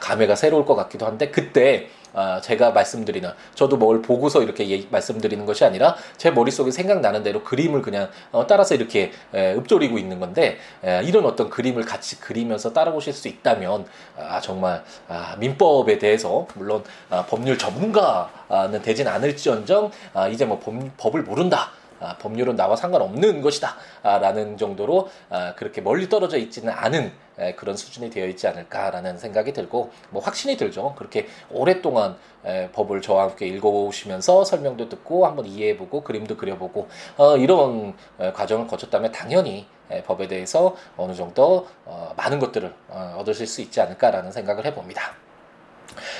감회가 0.00 0.34
새로울 0.34 0.64
것 0.64 0.74
같기도 0.74 1.06
한데 1.06 1.28
그때 1.28 1.88
아, 2.14 2.40
제가 2.40 2.70
말씀드리는 2.70 3.30
저도 3.54 3.76
뭘 3.76 4.02
보고서 4.02 4.42
이렇게 4.42 4.68
예, 4.70 4.86
말씀드리는 4.90 5.44
것이 5.46 5.64
아니라 5.64 5.96
제 6.16 6.30
머릿속에 6.30 6.70
생각나는 6.70 7.22
대로 7.22 7.42
그림을 7.42 7.82
그냥 7.82 8.10
어, 8.30 8.46
따라서 8.46 8.74
이렇게 8.74 9.12
에, 9.34 9.54
읊조리고 9.54 9.98
있는 9.98 10.20
건데 10.20 10.58
에, 10.84 11.02
이런 11.04 11.24
어떤 11.24 11.50
그림을 11.50 11.84
같이 11.84 12.20
그리면서 12.20 12.72
따라보실 12.72 13.12
수 13.12 13.28
있다면 13.28 13.86
아, 14.18 14.40
정말 14.40 14.84
아, 15.08 15.36
민법에 15.38 15.98
대해서 15.98 16.46
물론 16.54 16.84
아, 17.10 17.24
법률 17.26 17.58
전문가는 17.58 18.82
되진 18.82 19.08
않을지언정 19.08 19.90
아, 20.14 20.28
이제 20.28 20.44
뭐 20.44 20.58
법, 20.58 20.74
법을 20.96 21.22
모른다. 21.22 21.70
아, 22.02 22.16
법률은 22.18 22.56
나와 22.56 22.74
상관없는 22.74 23.42
것이다. 23.42 23.76
아, 24.02 24.18
라는 24.18 24.56
정도로 24.56 25.08
아, 25.30 25.54
그렇게 25.54 25.80
멀리 25.80 26.08
떨어져 26.08 26.36
있지는 26.36 26.72
않은 26.72 27.04
에, 27.04 27.12
그런 27.56 27.76
수준이 27.76 28.10
되어 28.10 28.26
있지 28.26 28.46
않을까라는 28.46 29.18
생각이 29.18 29.52
들고 29.52 29.90
뭐 30.10 30.22
확신이 30.22 30.56
들죠. 30.56 30.94
그렇게 30.96 31.26
오랫동안 31.50 32.16
에, 32.44 32.68
법을 32.70 33.02
저와 33.02 33.24
함께 33.24 33.46
읽어오시면서 33.46 34.44
설명도 34.44 34.88
듣고 34.88 35.26
한번 35.26 35.46
이해해보고 35.46 36.02
그림도 36.02 36.36
그려보고 36.36 36.88
어, 37.16 37.36
이런 37.36 37.94
에, 38.20 38.32
과정을 38.32 38.66
거쳤다면 38.66 39.12
당연히 39.12 39.66
에, 39.90 40.02
법에 40.02 40.28
대해서 40.28 40.76
어느 40.96 41.14
정도 41.14 41.66
어, 41.84 42.12
많은 42.16 42.38
것들을 42.38 42.74
어, 42.88 43.16
얻으실 43.18 43.46
수 43.46 43.60
있지 43.60 43.80
않을까라는 43.80 44.32
생각을 44.32 44.64
해봅니다. 44.66 45.14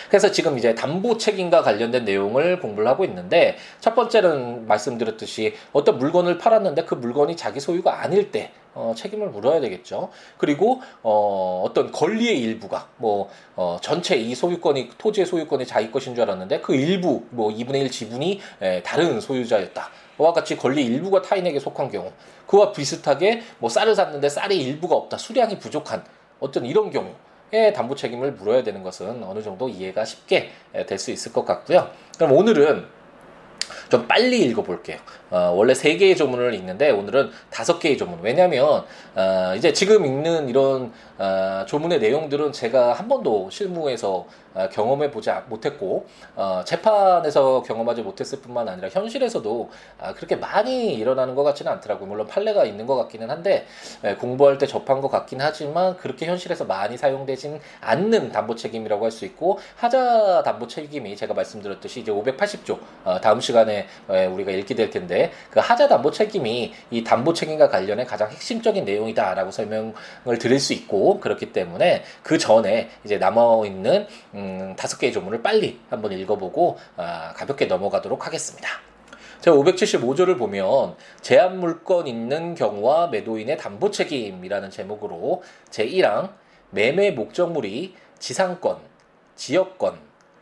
그래서 0.09 0.31
지금 0.31 0.59
이제 0.59 0.75
담보 0.75 1.19
책임과 1.19 1.63
관련된 1.63 2.05
내용을 2.05 2.61
공부를 2.61 2.89
하고 2.89 3.05
있는데 3.05 3.57
첫 3.81 3.95
번째는 3.95 4.67
말씀드렸듯이 4.67 5.55
어떤 5.73 5.99
물건을 5.99 6.39
팔았는데 6.39 6.85
그 6.85 6.95
물건이 6.95 7.37
자기 7.37 7.61
소유가 7.61 8.03
아닐 8.03 8.31
때 8.31 8.53
어, 8.75 8.95
책임을 8.97 9.29
물어야 9.29 9.61
되겠죠. 9.61 10.09
그리고 10.39 10.81
어, 11.03 11.63
어떤 11.67 11.93
권리의 11.93 12.41
일부가 12.41 12.89
뭐 12.97 13.29
어, 13.55 13.79
전체 13.83 14.17
이 14.17 14.35
소유권이 14.35 14.93
토지의 14.97 15.27
소유권이 15.27 15.67
자기 15.67 15.91
것인 15.91 16.15
줄 16.15 16.25
알았는데 16.25 16.61
그 16.61 16.75
일부 16.75 17.25
뭐 17.31 17.51
2분의 17.51 17.83
1 17.83 17.91
지분이 17.91 18.41
에, 18.63 18.83
다른 18.83 19.21
소유자였다. 19.21 19.91
와 20.19 20.33
같이 20.33 20.57
권리 20.57 20.85
일부가 20.85 21.21
타인에게 21.23 21.59
속한 21.59 21.91
경우 21.91 22.13
그와 22.47 22.73
비슷하게 22.73 23.43
뭐 23.59 23.69
쌀을 23.69 23.95
샀는데 23.95 24.29
쌀의 24.29 24.59
일부가 24.59 24.95
없다. 24.95 25.19
수량이 25.19 25.59
부족한 25.59 26.05
어떤 26.41 26.65
이런 26.65 26.91
경우 26.91 27.09
의 27.09 27.15
담보 27.75 27.95
책임을 27.95 28.33
물어야 28.33 28.63
되는 28.63 28.83
것은 28.83 29.23
어느 29.25 29.43
정도 29.43 29.69
이해가 29.69 30.05
쉽게 30.05 30.51
될 30.87 30.99
수 30.99 31.11
있을 31.11 31.33
것 31.33 31.45
같고요. 31.45 31.91
그럼 32.17 32.33
오늘은 32.33 32.87
좀 33.91 34.09
빨리 34.09 34.43
읽어볼게요. 34.47 34.99
어, 35.33 35.53
원래 35.57 35.75
세 35.75 35.97
개의 35.97 36.15
조문을 36.17 36.55
읽는데 36.55 36.91
오늘은 36.91 37.31
다섯 37.51 37.79
개의 37.79 37.97
조문. 37.97 38.21
왜냐하면 38.23 38.85
어, 39.15 39.55
이제 39.57 39.73
지금 39.73 40.05
읽는 40.05 40.49
이런 40.49 40.93
어, 41.19 41.65
조문의 41.67 41.99
내용들은 42.01 42.53
제가 42.53 42.93
한 42.93 43.09
번도 43.09 43.49
실무에서 43.51 44.27
어, 44.55 44.69
경험해 44.71 45.11
보지 45.11 45.31
못했고 45.49 46.07
어, 46.37 46.63
재판에서 46.67 47.63
경험하지 47.63 48.03
못했을 48.03 48.41
뿐만 48.43 48.69
아니라 48.69 48.91
현실에서도 48.91 49.71
아, 49.99 50.13
그렇게 50.13 50.37
많이 50.37 50.93
일어나는 50.95 51.35
것 51.35 51.43
같지는 51.43 51.73
않더라고요. 51.73 52.07
물론 52.07 52.27
판례가 52.27 52.67
있는 52.67 52.85
것 52.87 52.97
같기는 52.97 53.31
한데 53.31 53.67
에, 54.05 54.15
공부할 54.17 54.59
때 54.59 54.67
접한 54.67 55.01
것 55.01 55.11
같긴 55.11 55.41
하지만 55.41 55.97
그렇게 55.97 56.27
현실에서 56.27 56.67
많이 56.67 56.99
사용되진 56.99 57.61
않는 57.81 58.33
담보 58.33 58.57
책임이라고 58.57 59.05
할 59.05 59.13
수 59.13 59.27
있고 59.27 59.59
하자 59.77 60.43
담보 60.43 60.67
책임이 60.69 61.15
제가 61.17 61.35
말씀드렸듯이 61.35 62.01
이제 62.01 62.11
580조 62.11 62.79
어, 63.05 63.21
다음 63.21 63.41
시간에 63.41 63.87
에, 64.11 64.27
우리가 64.27 64.51
읽게 64.51 64.75
될 64.75 64.89
텐데 64.89 65.22
그 65.51 65.61
하자 65.61 65.89
담보 65.89 66.11
책임이 66.11 66.73
이 66.91 67.05
담보 67.05 67.33
책임과 67.35 67.69
관련해 67.69 68.05
가장 68.05 68.31
핵심적인 68.31 68.85
내용이다라고 68.85 69.51
설명을 69.51 70.39
드릴 70.41 70.59
수 70.59 70.73
있고 70.73 71.21
그렇기 71.21 71.53
때문에 71.53 72.03
그 72.23 72.39
전에 72.39 72.91
이제 73.05 73.19
남아 73.19 73.67
있는 73.67 74.07
음, 74.35 74.75
다섯 74.77 74.99
개의 74.99 75.13
조문을 75.13 75.43
빨리 75.43 75.79
한번 75.91 76.13
읽어보고 76.13 76.79
아, 76.97 77.33
가볍게 77.35 77.67
넘어가도록 77.67 78.27
하겠습니다. 78.27 78.69
제가 79.41 79.57
575조를 79.57 80.39
보면 80.39 80.95
제한 81.21 81.59
물건 81.59 82.07
있는 82.07 82.55
경우와 82.55 83.09
매도인의 83.09 83.57
담보 83.57 83.91
책임이라는 83.91 84.71
제목으로 84.71 85.43
제 85.69 85.85
1항 85.85 86.31
매매 86.71 87.11
목적물이 87.11 87.95
지상권, 88.21 88.79
지역권, 89.35 89.99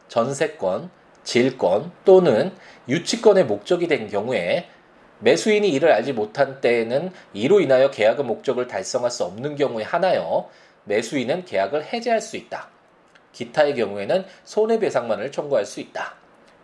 전세권, 0.09 0.91
질권 1.25 1.93
또는 2.05 2.53
유치권의 2.89 3.45
목적이 3.45 3.89
된 3.89 4.09
경우에 4.09 4.69
매수인이 5.21 5.69
이를 5.69 5.93
알지 5.93 6.12
못한 6.12 6.61
때에는 6.61 7.12
이로 7.35 7.61
인하여 7.61 7.91
계약의 7.91 8.25
목적을 8.25 8.67
달성할 8.67 9.11
수 9.11 9.25
없는 9.25 9.57
경우에 9.57 9.85
하나여 9.85 10.49
매수인은 10.85 11.45
계약을 11.45 11.93
해제할 11.93 12.21
수 12.21 12.37
있다. 12.37 12.69
기타의 13.33 13.75
경우에는 13.77 14.25
손해배상만을 14.45 15.31
청구할 15.31 15.67
수 15.67 15.81
있다. 15.81 16.15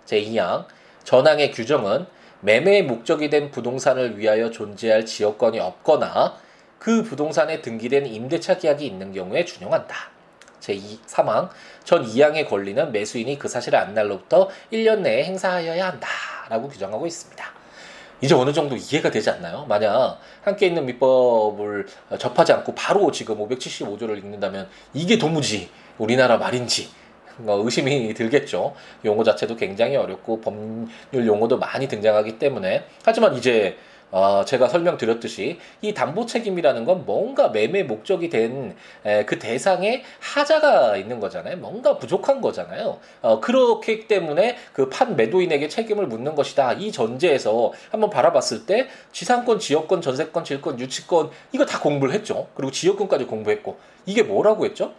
제2항 0.07 0.67
전항의 1.05 1.53
규정은 1.53 2.07
매매의 2.41 2.83
목적이 2.85 3.31
된 3.31 3.51
부동산을 3.51 4.19
위하여 4.19 4.51
존재할 4.51 5.07
지역권이 5.07 5.61
없거나 5.61 6.37
그 6.79 7.03
부동산에 7.03 7.63
등기된 7.63 8.07
임대차 8.07 8.59
계약이 8.59 8.87
있는 8.87 9.13
경우에 9.13 9.45
준용한다. 9.45 10.16
제2, 10.67 10.99
3항 11.07 11.49
전 11.85 12.05
2항의 12.05 12.49
권리는 12.49 12.91
매수인이 12.91 13.39
그 13.39 13.49
사실을 13.49 13.79
안 13.79 13.95
날로부터 13.95 14.49
1년 14.73 15.01
내에 15.01 15.25
행사하여야 15.25 15.87
한다. 15.87 16.09
라고 16.49 16.69
규정하고 16.69 17.07
있습니다. 17.07 17.45
이제 18.21 18.35
어느 18.35 18.53
정도 18.53 18.77
이해가 18.77 19.11
되지 19.11 19.31
않나요? 19.31 19.67
만약 19.69 20.19
함께 20.43 20.67
있는 20.67 20.87
민법을 20.87 21.87
접하지 22.19 22.53
않고 22.55 22.75
바로 22.75 23.11
지금 23.13 23.37
575조를 23.47 24.17
읽는다면 24.19 24.69
이게 24.95 25.19
도무지 25.19 25.69
우리나라 25.99 26.39
말인지 26.39 26.89
어, 27.41 27.61
의심이 27.63 28.15
들겠죠. 28.15 28.75
용어 29.05 29.23
자체도 29.23 29.57
굉장히 29.57 29.97
어렵고 29.97 30.41
법률 30.41 31.27
용어도 31.27 31.59
많이 31.59 31.87
등장하기 31.87 32.39
때문에 32.39 32.85
하지만 33.05 33.37
이제 33.37 33.77
어, 34.13 34.45
제가 34.45 34.69
설명드렸듯이 34.69 35.59
이 35.83 35.93
담보 35.93 36.27
책임이라는 36.27 36.85
건 36.85 37.05
뭔가 37.05 37.49
매매 37.49 37.83
목적이 37.83 38.31
된 38.31 38.75
그 39.27 39.39
대상에 39.39 40.03
하자가 40.21 40.97
있는 40.97 41.21
거잖아요. 41.21 41.57
뭔가 41.59 41.99
부족한 41.99 42.41
거잖아요. 42.41 42.99
어, 43.23 43.41
그렇기 43.41 44.07
때문에 44.09 44.57
그 44.73 44.89
판 44.89 45.17
매도인에게 45.17 45.69
책임을 45.69 46.07
묻는 46.07 46.35
것이다. 46.35 46.73
이 46.75 46.91
전제에서 46.93 47.73
한번 47.91 48.09
바라봤을 48.11 48.67
때 48.67 48.89
지상권, 49.13 49.59
지역권, 49.59 50.01
전세권, 50.01 50.45
질권, 50.45 50.79
유치권 50.81 51.31
이거 51.53 51.67
다 51.67 51.81
공부를 51.81 52.15
했죠. 52.15 52.49
그리고 52.55 52.71
지역권까지 52.71 53.27
공부했고 53.27 53.79
이게 54.07 54.23
뭐라고 54.23 54.65
했죠? 54.65 54.93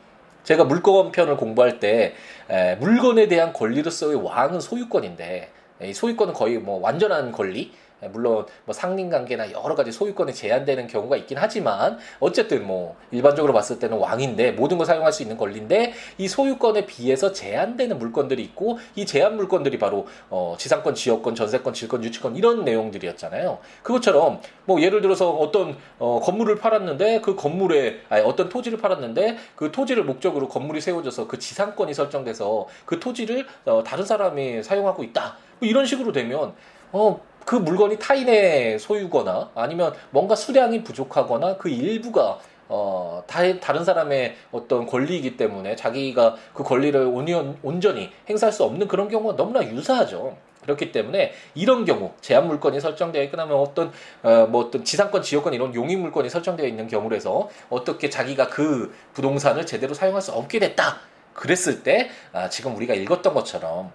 제가 0.43 0.63
물건 0.65 1.11
편을 1.11 1.37
공부할 1.37 1.79
때 1.79 2.13
에, 2.49 2.75
물건에 2.75 3.27
대한 3.27 3.53
권리로서의 3.53 4.15
왕은 4.23 4.59
소유권인데 4.59 5.49
소유권은 5.93 6.33
거의 6.33 6.57
뭐 6.57 6.79
완전한 6.79 7.31
권리 7.31 7.71
예, 7.71 7.86
물론 8.11 8.45
뭐 8.65 8.73
상린 8.73 9.09
관계나 9.09 9.51
여러 9.51 9.73
가지 9.75 9.91
소유권이 9.91 10.33
제한되는 10.33 10.87
경우가 10.87 11.17
있긴 11.17 11.37
하지만 11.39 11.97
어쨌든 12.19 12.65
뭐 12.65 12.95
일반적으로 13.11 13.53
봤을 13.53 13.79
때는 13.79 13.97
왕인데 13.97 14.51
모든 14.51 14.77
걸 14.77 14.85
사용할 14.85 15.11
수 15.11 15.23
있는 15.23 15.37
권리인데 15.37 15.93
이 16.17 16.27
소유권에 16.27 16.85
비해서 16.85 17.31
제한되는 17.31 17.97
물건들이 17.97 18.43
있고 18.43 18.77
이 18.95 19.05
제한 19.05 19.35
물건들이 19.35 19.79
바로 19.79 20.05
어 20.29 20.55
지상권, 20.59 20.93
지역권, 20.93 21.35
전세권, 21.35 21.73
질권, 21.73 22.03
유치권 22.03 22.35
이런 22.35 22.63
내용들이었잖아요. 22.63 23.57
그것처럼 23.81 24.41
뭐 24.65 24.81
예를 24.81 25.01
들어서 25.01 25.31
어떤 25.31 25.75
어 25.97 26.19
건물을 26.21 26.57
팔았는데 26.57 27.21
그 27.21 27.35
건물에 27.35 28.01
아니 28.09 28.23
어떤 28.23 28.49
토지를 28.49 28.77
팔았는데 28.77 29.37
그 29.55 29.71
토지를 29.71 30.03
목적으로 30.03 30.47
건물이 30.47 30.81
세워져서 30.81 31.27
그 31.27 31.39
지상권이 31.39 31.93
설정돼서 31.93 32.67
그 32.85 32.99
토지를 32.99 33.47
어 33.65 33.83
다른 33.83 34.05
사람이 34.05 34.61
사용하고 34.61 35.03
있다. 35.03 35.37
뭐 35.59 35.67
이런 35.67 35.85
식으로 35.85 36.11
되면 36.11 36.53
어 36.91 37.19
그 37.47 37.55
물건이 37.55 37.97
타인의 37.97 38.77
소유거나 38.77 39.51
아니면 39.55 39.93
뭔가 40.09 40.35
수량이 40.35 40.83
부족하거나 40.83 41.55
그 41.55 41.69
일부가 41.69 42.39
어, 42.67 43.23
다, 43.25 43.39
다른 43.61 43.85
사람의 43.85 44.35
어떤 44.51 44.85
권리이기 44.85 45.37
때문에 45.37 45.77
자기가 45.77 46.35
그 46.53 46.63
권리를 46.65 46.99
온전, 46.99 47.57
온전히 47.63 48.11
행사할 48.29 48.51
수 48.51 48.65
없는 48.65 48.89
그런 48.89 49.07
경우가 49.07 49.37
너무나 49.37 49.65
유사하죠. 49.65 50.35
그렇기 50.63 50.91
때문에 50.91 51.31
이런 51.55 51.85
경우 51.85 52.11
제한 52.19 52.47
물건이 52.47 52.81
설정되어 52.81 53.23
있거나 53.23 53.45
뭐 53.45 53.61
어떤 53.61 53.93
어, 54.23 54.45
뭐 54.47 54.65
어떤 54.65 54.83
지상권, 54.83 55.21
지역권 55.21 55.53
이런 55.53 55.73
용익 55.73 55.99
물건이 55.99 56.29
설정되어 56.29 56.67
있는 56.67 56.89
경우에서 56.89 57.47
어떻게 57.69 58.09
자기가 58.09 58.49
그 58.49 58.93
부동산을 59.13 59.65
제대로 59.65 59.93
사용할 59.93 60.21
수 60.21 60.33
없게 60.33 60.59
됐다. 60.59 60.99
그랬을 61.31 61.81
때 61.81 62.09
아, 62.33 62.49
지금 62.49 62.75
우리가 62.75 62.93
읽었던 62.93 63.33
것처럼 63.33 63.93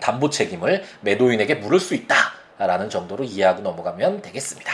담보 0.00 0.30
책임을 0.30 0.82
매도인에게 1.02 1.56
물을 1.56 1.78
수 1.78 1.94
있다. 1.94 2.39
라는 2.66 2.90
정도로 2.90 3.24
이해하고 3.24 3.62
넘어가면 3.62 4.20
되겠습니다. 4.22 4.72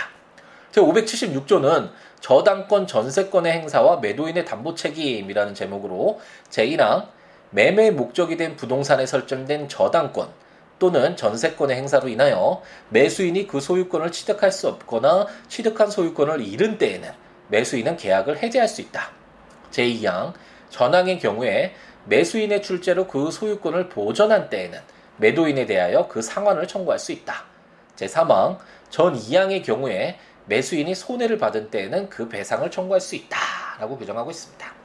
제576조는 0.73 1.91
저당권 2.21 2.87
전세권의 2.87 3.53
행사와 3.53 3.99
매도인의 3.99 4.45
담보 4.45 4.75
책임이라는 4.75 5.55
제목으로 5.55 6.21
제1항 6.51 7.07
매매 7.51 7.91
목적이 7.91 8.37
된 8.37 8.57
부동산에 8.57 9.07
설정된 9.07 9.69
저당권 9.69 10.29
또는 10.79 11.17
전세권의 11.17 11.77
행사로 11.77 12.09
인하여 12.09 12.61
매수인이 12.91 13.47
그 13.47 13.61
소유권을 13.61 14.13
취득할 14.13 14.53
수 14.53 14.69
없거나 14.69 15.27
취득한 15.49 15.91
소유권을 15.91 16.43
잃은 16.43 16.79
때에는 16.79 17.11
매수인은 17.49 17.97
계약을 17.97 18.43
해지할 18.43 18.69
수 18.69 18.81
있다. 18.83 19.11
제2항 19.71 20.35
전항의 20.71 21.21
경우에 21.21 21.75
매수인의 22.07 22.63
출제로 22.63 23.07
그 23.07 23.31
소유권을 23.31 23.89
보전한 23.89 24.51
때에는 24.51 24.81
매도인에 25.19 25.65
대하여 25.65 26.09
그 26.09 26.21
상환을 26.21 26.67
청구할 26.67 26.99
수 26.99 27.13
있다. 27.13 27.56
제3항 27.97 28.59
전 28.91 29.15
2항의 29.15 29.65
경우에 29.65 30.19
매수인이 30.47 30.95
손해를 30.95 31.39
받은 31.39 31.71
때에는 31.71 32.09
그 32.09 32.29
배상을 32.29 32.71
청구할 32.71 33.01
수 33.01 33.17
있다라고 33.17 33.99
규정하고 33.99 34.31
있습니다. 34.31 34.76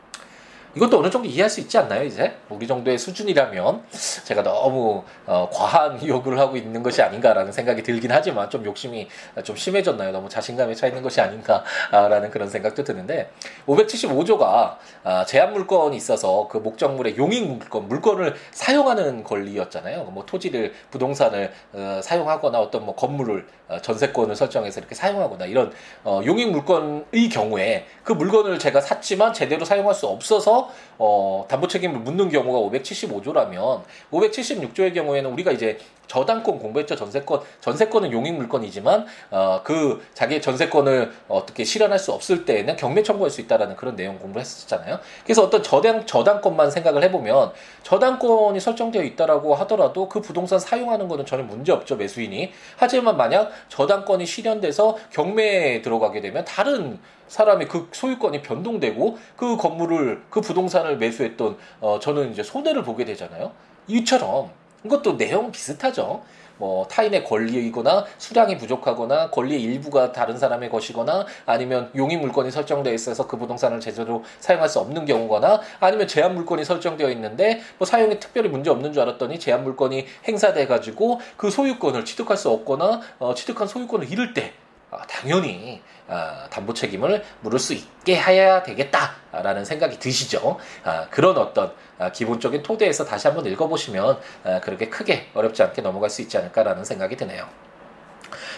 이것도 0.73 0.99
어느 0.99 1.09
정도 1.09 1.27
이해할 1.27 1.49
수 1.49 1.59
있지 1.59 1.77
않나요, 1.77 2.03
이제? 2.03 2.33
우리 2.49 2.65
정도의 2.65 2.97
수준이라면 2.97 3.83
제가 4.23 4.41
너무 4.41 5.03
어, 5.25 5.49
과한 5.51 5.99
요구를 6.07 6.39
하고 6.39 6.55
있는 6.55 6.81
것이 6.81 7.01
아닌가라는 7.01 7.51
생각이 7.51 7.83
들긴 7.83 8.11
하지만 8.11 8.49
좀 8.49 8.63
욕심이 8.65 9.09
좀 9.43 9.55
심해졌나요? 9.55 10.11
너무 10.11 10.29
자신감에 10.29 10.73
차 10.75 10.87
있는 10.87 11.01
것이 11.01 11.19
아닌가라는 11.19 12.31
그런 12.31 12.47
생각도 12.49 12.83
드는데 12.85 13.29
575조가 13.67 14.77
아, 15.03 15.25
제한 15.25 15.51
물건이 15.51 15.97
있어서 15.97 16.47
그 16.49 16.57
목적물의 16.57 17.17
용익 17.17 17.47
물건, 17.47 17.89
물건을 17.89 18.35
사용하는 18.51 19.25
권리였잖아요. 19.25 20.05
뭐 20.05 20.25
토지를 20.25 20.73
부동산을 20.89 21.51
어, 21.73 21.99
사용하거나 22.01 22.59
어떤 22.59 22.85
뭐 22.85 22.95
건물을 22.95 23.45
어, 23.60 23.60
전세권을 23.79 24.35
설정해서 24.35 24.79
이렇게 24.79 24.95
사용하거나 24.95 25.45
이런 25.45 25.71
어, 26.03 26.21
용익 26.25 26.51
물건의 26.51 27.29
경우에 27.29 27.85
그 28.03 28.13
물건을 28.13 28.59
제가 28.59 28.81
샀지만 28.81 29.33
제대로 29.33 29.63
사용할 29.63 29.93
수 29.93 30.07
없어서 30.07 30.69
어, 30.97 31.45
담보 31.47 31.67
책임을 31.67 31.99
묻는 31.99 32.29
경우가 32.29 32.77
575조라면 32.79 33.83
576조의 34.11 34.93
경우에는 34.93 35.31
우리가 35.31 35.51
이제 35.51 35.77
저당권 36.11 36.59
공부했죠 36.59 36.97
전세권 36.97 37.39
전세권은 37.61 38.11
용익 38.11 38.33
물건이지만 38.33 39.05
어, 39.31 39.61
그 39.63 40.05
자기의 40.13 40.41
전세권을 40.41 41.09
어떻게 41.29 41.63
실현할 41.63 41.97
수 41.97 42.11
없을 42.11 42.43
때에는 42.43 42.75
경매 42.75 43.01
청구할 43.01 43.31
수 43.31 43.39
있다라는 43.39 43.77
그런 43.77 43.95
내용 43.95 44.19
공부했었잖아요. 44.19 44.99
그래서 45.23 45.43
어떤 45.43 45.63
저당 45.63 46.05
저당권만 46.05 46.69
생각을 46.69 47.01
해 47.01 47.11
보면 47.11 47.53
저당권이 47.83 48.59
설정되어 48.59 49.03
있다라고 49.03 49.55
하더라도 49.55 50.09
그 50.09 50.19
부동산 50.19 50.59
사용하는 50.59 51.07
거는 51.07 51.25
전혀 51.25 51.43
문제 51.43 51.71
없죠 51.71 51.95
매수인이. 51.95 52.51
하지만 52.75 53.15
만약 53.15 53.49
저당권이 53.69 54.25
실현돼서 54.25 54.97
경매에 55.11 55.81
들어가게 55.81 56.19
되면 56.19 56.43
다른 56.43 56.99
사람이 57.29 57.67
그 57.67 57.87
소유권이 57.93 58.41
변동되고 58.41 59.17
그 59.37 59.55
건물을 59.55 60.23
그 60.29 60.41
부동산을 60.41 60.97
매수했던 60.97 61.57
어 61.79 61.99
저는 62.01 62.33
이제 62.33 62.43
손해를 62.43 62.83
보게 62.83 63.05
되잖아요. 63.05 63.53
이처럼 63.87 64.60
이것도 64.83 65.17
내용 65.17 65.51
비슷하죠. 65.51 66.21
뭐 66.61 66.87
타인의 66.87 67.23
권리이거나 67.23 68.05
수량이 68.19 68.55
부족하거나 68.57 69.31
권리의 69.31 69.63
일부가 69.63 70.11
다른 70.11 70.37
사람의 70.37 70.69
것이거나 70.69 71.25
아니면 71.47 71.89
용의 71.95 72.17
물건이 72.17 72.51
설정되어 72.51 72.93
있어서 72.93 73.25
그 73.25 73.35
부동산을 73.35 73.79
제대로 73.79 74.23
사용할 74.39 74.69
수 74.69 74.77
없는 74.79 75.05
경우거나 75.05 75.59
아니면 75.79 76.07
제한 76.07 76.35
물건이 76.35 76.63
설정되어 76.63 77.09
있는데 77.11 77.61
뭐 77.79 77.87
사용에 77.87 78.19
특별히 78.19 78.47
문제 78.47 78.69
없는 78.69 78.93
줄 78.93 79.01
알았더니 79.01 79.39
제한 79.39 79.63
물건이 79.63 80.05
행사돼 80.27 80.67
가지고 80.67 81.19
그 81.35 81.49
소유권을 81.49 82.05
취득할 82.05 82.37
수 82.37 82.49
없거나 82.51 83.01
어, 83.17 83.33
취득한 83.33 83.67
소유권을 83.67 84.11
잃을 84.11 84.35
때 84.35 84.53
아, 84.53 84.60
당연히 85.07 85.81
아, 86.07 86.47
담보 86.49 86.73
책임을 86.73 87.23
물을 87.39 87.57
수 87.57 87.73
있게 87.73 88.19
해야 88.19 88.61
되겠다라는 88.63 89.63
생각이 89.63 89.99
드시죠. 89.99 90.57
아, 90.83 91.07
그런 91.09 91.37
어떤 91.37 91.73
기본적인 92.13 92.63
토대에서 92.63 93.05
다시 93.05 93.27
한번 93.27 93.45
읽어보시면 93.45 94.19
그렇게 94.63 94.89
크게 94.89 95.29
어렵지 95.33 95.61
않게 95.63 95.81
넘어갈 95.81 96.09
수 96.09 96.21
있지 96.21 96.37
않을까라는 96.37 96.83
생각이 96.83 97.15
드네요. 97.15 97.47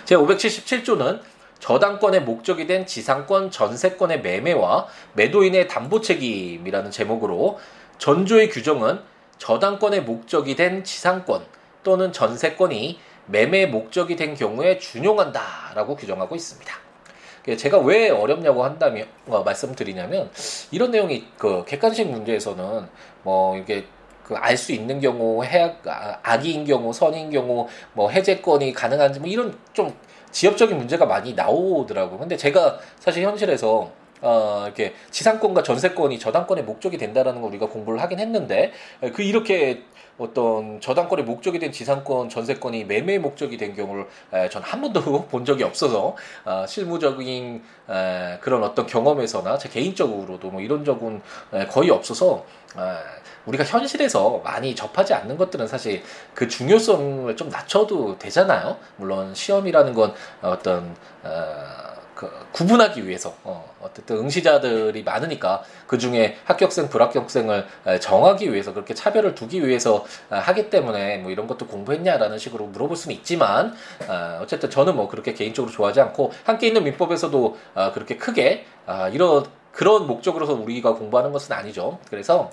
제 0.06 0.16
577조는 0.16 1.22
저당권의 1.60 2.24
목적이 2.24 2.68
된 2.68 2.86
지상권 2.86 3.52
전세권의 3.52 4.22
매매와 4.22 4.88
매도인의 5.14 5.68
담보 5.68 6.02
책임이라는 6.02 6.92
제목으로 6.92 7.60
전조의 8.00 8.50
규정은 8.50 9.02
저당권의 9.38 10.02
목적이 10.02 10.56
된 10.56 10.84
지상권 10.84 11.46
또는 11.84 12.12
전세권이 12.12 13.00
매매 13.26 13.66
목적이 13.66 14.16
된 14.16 14.36
경우에 14.36 14.78
준용한다라고 14.78 15.96
규정하고 15.96 16.36
있습니다. 16.36 16.74
제가 17.58 17.78
왜 17.80 18.10
어렵냐고 18.10 18.64
한다면 18.64 19.08
어, 19.28 19.44
말씀드리냐면 19.44 20.30
이런 20.72 20.92
내용이 20.92 21.26
그 21.38 21.66
객관식 21.66 22.10
문제에서는 22.10 22.88
뭐 23.24 23.58
이게 23.58 23.86
그 24.24 24.36
알 24.38 24.58
수 24.58 24.72
있는 24.72 25.02
경우 25.02 25.44
해약 25.44 25.86
아, 25.88 26.20
악의인 26.24 26.66
경우 26.66 26.94
선인 26.94 27.30
경우 27.30 27.68
뭐 27.94 28.10
해제권이 28.10 28.72
가능한지 28.74 29.20
뭐 29.20 29.28
이런 29.28 29.58
좀 29.74 29.94
지엽적인 30.32 30.78
문제가 30.78 31.06
많이 31.06 31.34
나오더라고요. 31.34 32.20
근데 32.20 32.38
제가 32.38 32.80
사실 33.00 33.24
현실에서 33.24 33.92
어, 34.22 34.64
이렇게 34.66 34.94
지상권과 35.12 35.64
전세권이 35.64 36.18
저당권의 36.18 36.64
목적이 36.64 36.98
된다라는 36.98 37.42
걸 37.42 37.50
우리가 37.50 37.68
공부를 37.68 38.02
하긴 38.02 38.20
했는데 38.20 38.72
그 39.14 39.22
이렇게 39.22 39.84
어떤 40.18 40.82
저당권의 40.82 41.26
목적이 41.26 41.60
된 41.60 41.72
지상권, 41.72 42.30
전세권이 42.30 42.86
매매 42.86 43.18
목적이 43.18 43.58
된 43.58 43.76
경우를 43.76 44.08
전 44.52 44.64
한 44.64 44.82
번도 44.82 45.28
본 45.30 45.46
적이 45.46 45.64
없어서 45.64 46.16
어, 46.46 46.66
실무적인 46.68 47.64
에, 47.90 48.38
그런 48.42 48.64
어떤 48.64 48.88
경험에서나 48.88 49.58
제 49.58 49.70
개인적으로도 49.70 50.50
뭐 50.50 50.62
이런 50.62 50.84
적은 50.86 51.22
에, 51.54 51.66
거의 51.68 51.90
없어서 51.92 52.46
에, 52.78 52.82
우리가 53.46 53.64
현실에서 53.64 54.42
많이 54.44 54.74
접하지 54.74 55.14
않는 55.14 55.38
것들은 55.38 55.68
사실 55.68 56.02
그 56.34 56.48
중요성을 56.48 57.36
좀 57.36 57.50
낮춰도 57.50 58.18
되잖아요. 58.18 58.78
물론 58.96 59.36
시험이라는 59.36 59.94
건 59.94 60.14
어떤 60.42 60.96
어, 61.24 61.94
그 62.16 62.32
구분하기 62.54 63.08
위해서 63.08 63.36
어, 63.44 63.73
어쨌든 63.84 64.18
응시자들이 64.18 65.04
많으니까 65.04 65.64
그 65.88 65.98
중에 65.98 66.38
합격생 66.46 66.90
불합격생을 66.90 67.66
정하기 68.02 68.52
위해서 68.52 68.74
그렇게 68.74 68.94
차별을 68.94 69.36
두기 69.36 69.66
위해서 69.66 70.06
하기 70.30 70.70
때문에 70.70 71.18
뭐 71.18 71.32
이런 71.32 71.48
것도 71.48 71.68
공부했냐라는 71.68 72.38
식으로 72.38 72.66
물어볼 72.68 72.96
수는 72.96 73.16
있지만 73.18 73.74
어, 74.08 74.40
어쨌든 74.42 74.70
저는 74.70 74.96
뭐 74.96 75.08
그렇게 75.08 75.34
개인적으로 75.34 75.72
좋아하지 75.72 76.02
않고 76.02 76.32
함께 76.44 76.68
있는 76.68 76.84
민법에서도 76.84 77.58
어, 77.76 77.92
그렇게 77.94 78.18
크게 78.18 78.66
아, 78.86 79.10
이런 79.10 79.46
그런 79.72 80.06
목적으로서 80.06 80.54
우리가 80.54 80.94
공부하는 80.94 81.32
것은 81.32 81.54
아니죠. 81.54 82.00
그래서 82.10 82.52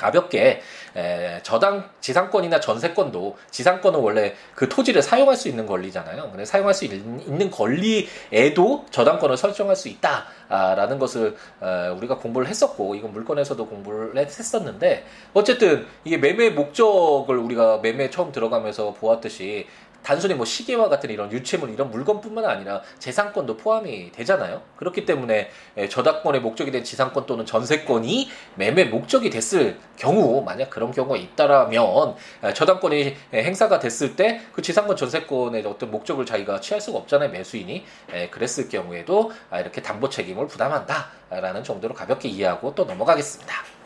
가볍게 0.00 0.62
에, 0.96 1.40
저당 1.42 1.90
지상권이나 2.00 2.58
전세권도 2.58 3.36
지상권은 3.50 4.00
원래 4.00 4.34
그 4.54 4.68
토지를 4.68 5.02
사용할 5.02 5.36
수 5.36 5.48
있는 5.48 5.66
권리잖아요. 5.66 6.30
근데 6.30 6.44
사용할 6.44 6.72
수 6.74 6.86
있 6.86 6.90
는 6.90 7.50
권리에도 7.50 8.86
저당권을 8.90 9.36
설정할 9.36 9.76
수 9.76 9.88
있다라는 9.88 10.98
것을 10.98 11.36
에, 11.62 11.88
우리가 11.88 12.16
공부를 12.16 12.48
했었고 12.48 12.94
이건 12.94 13.12
물건에서도 13.12 13.66
공부를 13.66 14.16
했었는데 14.16 15.04
어쨌든 15.34 15.86
이게 16.04 16.16
매매 16.16 16.50
목적을 16.50 17.36
우리가 17.36 17.78
매매 17.82 18.08
처음 18.10 18.32
들어가면서 18.32 18.94
보았듯이 18.94 19.66
단순히 20.02 20.34
뭐 20.34 20.44
시계와 20.44 20.88
같은 20.88 21.10
이런 21.10 21.30
유체물 21.32 21.70
이런 21.70 21.90
물건뿐만 21.90 22.44
아니라 22.44 22.82
재산권도 22.98 23.56
포함이 23.56 24.12
되잖아요. 24.12 24.62
그렇기 24.76 25.04
때문에 25.06 25.50
저작권의 25.88 26.40
목적이 26.40 26.70
된 26.70 26.84
지상권 26.84 27.26
또는 27.26 27.46
전세권이 27.46 28.28
매매 28.56 28.84
목적이 28.84 29.30
됐을 29.30 29.78
경우 29.96 30.42
만약 30.42 30.70
그런 30.70 30.92
경우가 30.92 31.16
있다라면 31.16 32.16
저당권이 32.54 33.16
행사가 33.32 33.78
됐을 33.78 34.16
때 34.16 34.40
그 34.52 34.62
지상권 34.62 34.96
전세권의 34.96 35.64
어떤 35.66 35.90
목적을 35.90 36.26
자기가 36.26 36.60
취할 36.60 36.80
수가 36.80 36.98
없잖아요. 36.98 37.30
매수인이 37.30 37.84
그랬을 38.30 38.68
경우에도 38.68 39.32
아, 39.50 39.60
이렇게 39.60 39.82
담보 39.82 40.08
책임을 40.08 40.46
부담한다라는 40.46 41.64
정도로 41.64 41.94
가볍게 41.94 42.28
이해하고 42.28 42.74
또 42.74 42.84
넘어가겠습니다. 42.84 43.79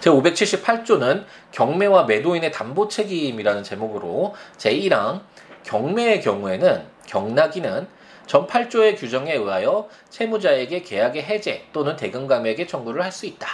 제578조는 0.00 1.24
경매와 1.52 2.04
매도인의 2.04 2.52
담보 2.52 2.88
책임이라는 2.88 3.62
제목으로 3.62 4.34
제1항 4.58 5.22
경매의 5.64 6.20
경우에는 6.20 6.86
경락인은 7.06 7.86
전 8.26 8.46
8조의 8.46 8.98
규정에 8.98 9.34
의하여 9.34 9.88
채무자에게 10.10 10.82
계약의 10.82 11.22
해제 11.24 11.66
또는 11.72 11.96
대금 11.96 12.26
감액의 12.26 12.66
청구를 12.66 13.02
할 13.02 13.12
수 13.12 13.26
있다. 13.26 13.48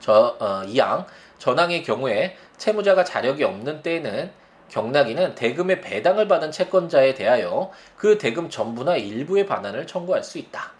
저 0.00 0.36
어, 0.38 0.62
2항 0.66 1.06
전항의 1.38 1.82
경우에 1.82 2.36
채무자가 2.56 3.04
자력이 3.04 3.44
없는 3.44 3.82
때에는 3.82 4.30
경락인은 4.68 5.34
대금의 5.34 5.80
배당을 5.80 6.26
받은 6.26 6.50
채권자에 6.50 7.14
대하여 7.14 7.70
그 7.96 8.18
대금 8.18 8.50
전부나 8.50 8.96
일부의 8.96 9.46
반환을 9.46 9.86
청구할 9.86 10.24
수 10.24 10.38
있다. 10.38 10.72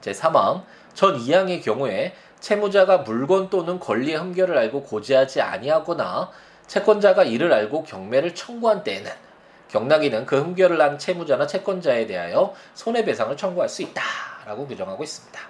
제3항 0.00 0.62
전 0.94 1.18
2항의 1.18 1.62
경우에 1.62 2.14
채무자가 2.40 2.98
물건 2.98 3.50
또는 3.50 3.78
권리의 3.78 4.16
흠결을 4.16 4.56
알고 4.56 4.82
고지하지 4.82 5.40
아니하거나 5.40 6.30
채권자가 6.66 7.24
이를 7.24 7.52
알고 7.52 7.84
경매를 7.84 8.34
청구한 8.34 8.84
때에는 8.84 9.10
경락인은 9.68 10.26
그 10.26 10.40
흠결을 10.40 10.80
한 10.80 10.98
채무자나 10.98 11.46
채권자에 11.46 12.06
대하여 12.06 12.54
손해배상을 12.74 13.36
청구할 13.36 13.68
수 13.68 13.82
있다라고 13.82 14.66
규정하고 14.66 15.02
있습니다. 15.02 15.40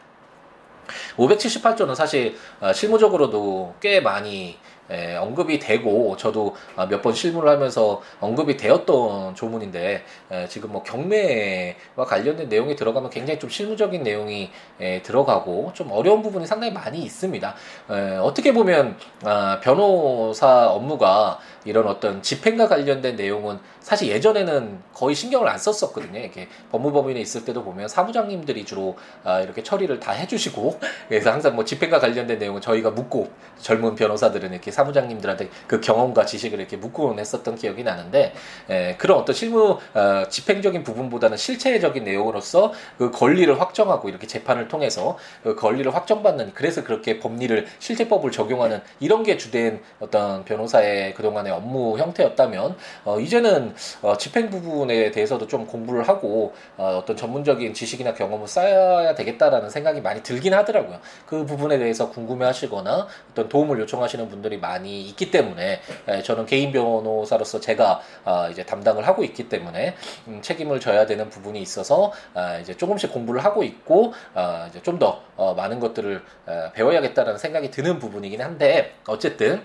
578조는 1.17 1.95
사실 1.95 2.37
어, 2.61 2.73
실무적으로도 2.73 3.75
꽤 3.81 4.01
많이 4.01 4.59
예, 4.91 5.17
언급이 5.17 5.59
되고 5.59 6.17
저도 6.17 6.55
아, 6.77 6.87
몇번 6.87 7.15
실무를 7.15 7.51
하면서 7.51 8.01
언급이 8.21 8.57
되었던 8.57 9.35
조문인데 9.35 10.05
예, 10.33 10.49
지금 10.49 10.73
뭐 10.73 10.83
경매와 10.83 12.05
관련된 12.07 12.49
내용이 12.49 12.77
들어가면 12.77 13.11
굉장히 13.11 13.39
좀 13.39 13.51
실무적인 13.51 14.03
내용이 14.03 14.51
예, 14.81 15.03
들어가고 15.03 15.73
좀 15.75 15.91
어려운 15.91 16.23
부분이 16.23 16.47
상당히 16.47 16.73
많이 16.73 17.03
있습니다. 17.03 17.55
예, 17.91 18.17
어떻게 18.17 18.53
보면 18.53 18.97
아, 19.25 19.61
변호사 19.63 20.69
업무가 20.69 21.39
이런 21.65 21.89
어떤 21.89 22.23
집행과 22.23 22.69
관련된 22.69 23.17
내용은 23.17 23.59
사실 23.81 24.09
예전에는 24.09 24.81
거의 24.93 25.15
신경을 25.15 25.49
안 25.49 25.59
썼었거든요. 25.59 26.19
이렇게 26.19 26.49
법무법인에 26.71 27.21
있을 27.21 27.45
때도 27.45 27.63
보면 27.63 27.89
사무장님들이 27.89 28.65
주로 28.65 28.97
아, 29.25 29.41
이렇게 29.41 29.63
처리를 29.63 30.01
다 30.01 30.13
해주시고 30.13 30.79
그래서 31.09 31.33
항상 31.33 31.55
뭐 31.55 31.65
집행과 31.65 31.99
관련된 31.99 32.39
내용은 32.39 32.61
저희가 32.61 32.91
묻고 32.91 33.31
젊은 33.61 33.95
변호사들은 33.95 34.53
이렇게 34.53 34.71
사무장님들한테 34.77 35.49
그 35.67 35.81
경험과 35.81 36.27
지식을 36.27 36.61
이렇게 36.61 36.77
묻곤 36.77 37.19
했었던 37.19 37.57
기억이 37.57 37.83
나는데 37.83 38.35
에, 38.69 38.97
그런 38.97 39.19
어떤 39.19 39.35
실무 39.35 39.79
어, 39.95 40.25
집행적인 40.29 40.85
부분보다는 40.85 41.37
실체적인 41.37 42.05
내용으로서 42.05 42.73
그 42.99 43.11
권리를 43.11 43.59
확정하고 43.61 44.09
이렇게 44.09 44.27
재판을 44.27 44.69
통해서 44.69 45.17
그 45.43 45.55
권리를 45.55 45.93
확정받는 45.95 46.53
그래서 46.55 46.85
그렇게 46.85 47.19
법리를 47.19 47.67
실제법을 47.79 48.31
적용하는 48.31 48.81
이런 49.01 49.23
게 49.23 49.37
주된 49.37 49.81
어떤 50.01 50.45
변호사의 50.45 51.15
그동안의 51.15 51.53
업무 51.53 51.99
형태였다면 51.99 52.77
어, 53.05 53.21
이제는 53.21 53.75
어, 54.03 54.17
집행 54.17 54.51
부분에 54.51 55.11
대해서도 55.11 55.47
좀 55.47 55.67
공부를 55.67 56.07
하고 56.09 56.55
어, 56.77 57.01
어떤 57.03 57.17
전문적인 57.17 57.73
지식이나 57.73 58.13
경험을 58.15 58.47
쌓아야 58.47 59.15
되겠다라는 59.15 59.71
생각이 59.71 60.01
많이 60.03 60.23
들긴 60.23 60.53
하더라고요. 60.55 61.01
그 61.25 61.47
부분에 61.47 61.79
대해서 61.79 62.11
궁금해하시거나 62.11 63.07
어떤 63.31 63.49
도움을 63.49 63.81
요청하시는 63.81 64.29
분들이 64.29 64.59
많이 64.67 65.03
있기 65.03 65.31
때문에 65.31 65.81
에, 66.09 66.23
저는 66.23 66.47
개인 66.47 66.73
변호사로서 66.73 67.61
제가 67.61 68.01
어, 68.25 68.49
이제 68.51 68.65
담당을 68.65 69.07
하고 69.07 69.23
있기 69.25 69.49
때문에 69.49 69.95
음, 70.27 70.43
책임을 70.43 70.81
져야 70.81 71.07
되는 71.07 71.31
부분이 71.31 71.61
있어서 71.61 72.13
어, 72.35 72.59
이제 72.61 72.77
조금씩 72.77 73.13
공부를 73.13 73.45
하고 73.45 73.63
있고 73.63 74.13
어, 74.35 74.67
이제 74.69 74.83
좀더 74.83 75.23
어, 75.37 75.55
많은 75.55 75.81
것들을 75.81 76.23
어, 76.47 76.71
배워야겠다는 76.75 77.39
생각이 77.39 77.71
드는 77.71 77.99
부분이긴 77.99 78.43
한데 78.43 78.95
어쨌든 79.07 79.63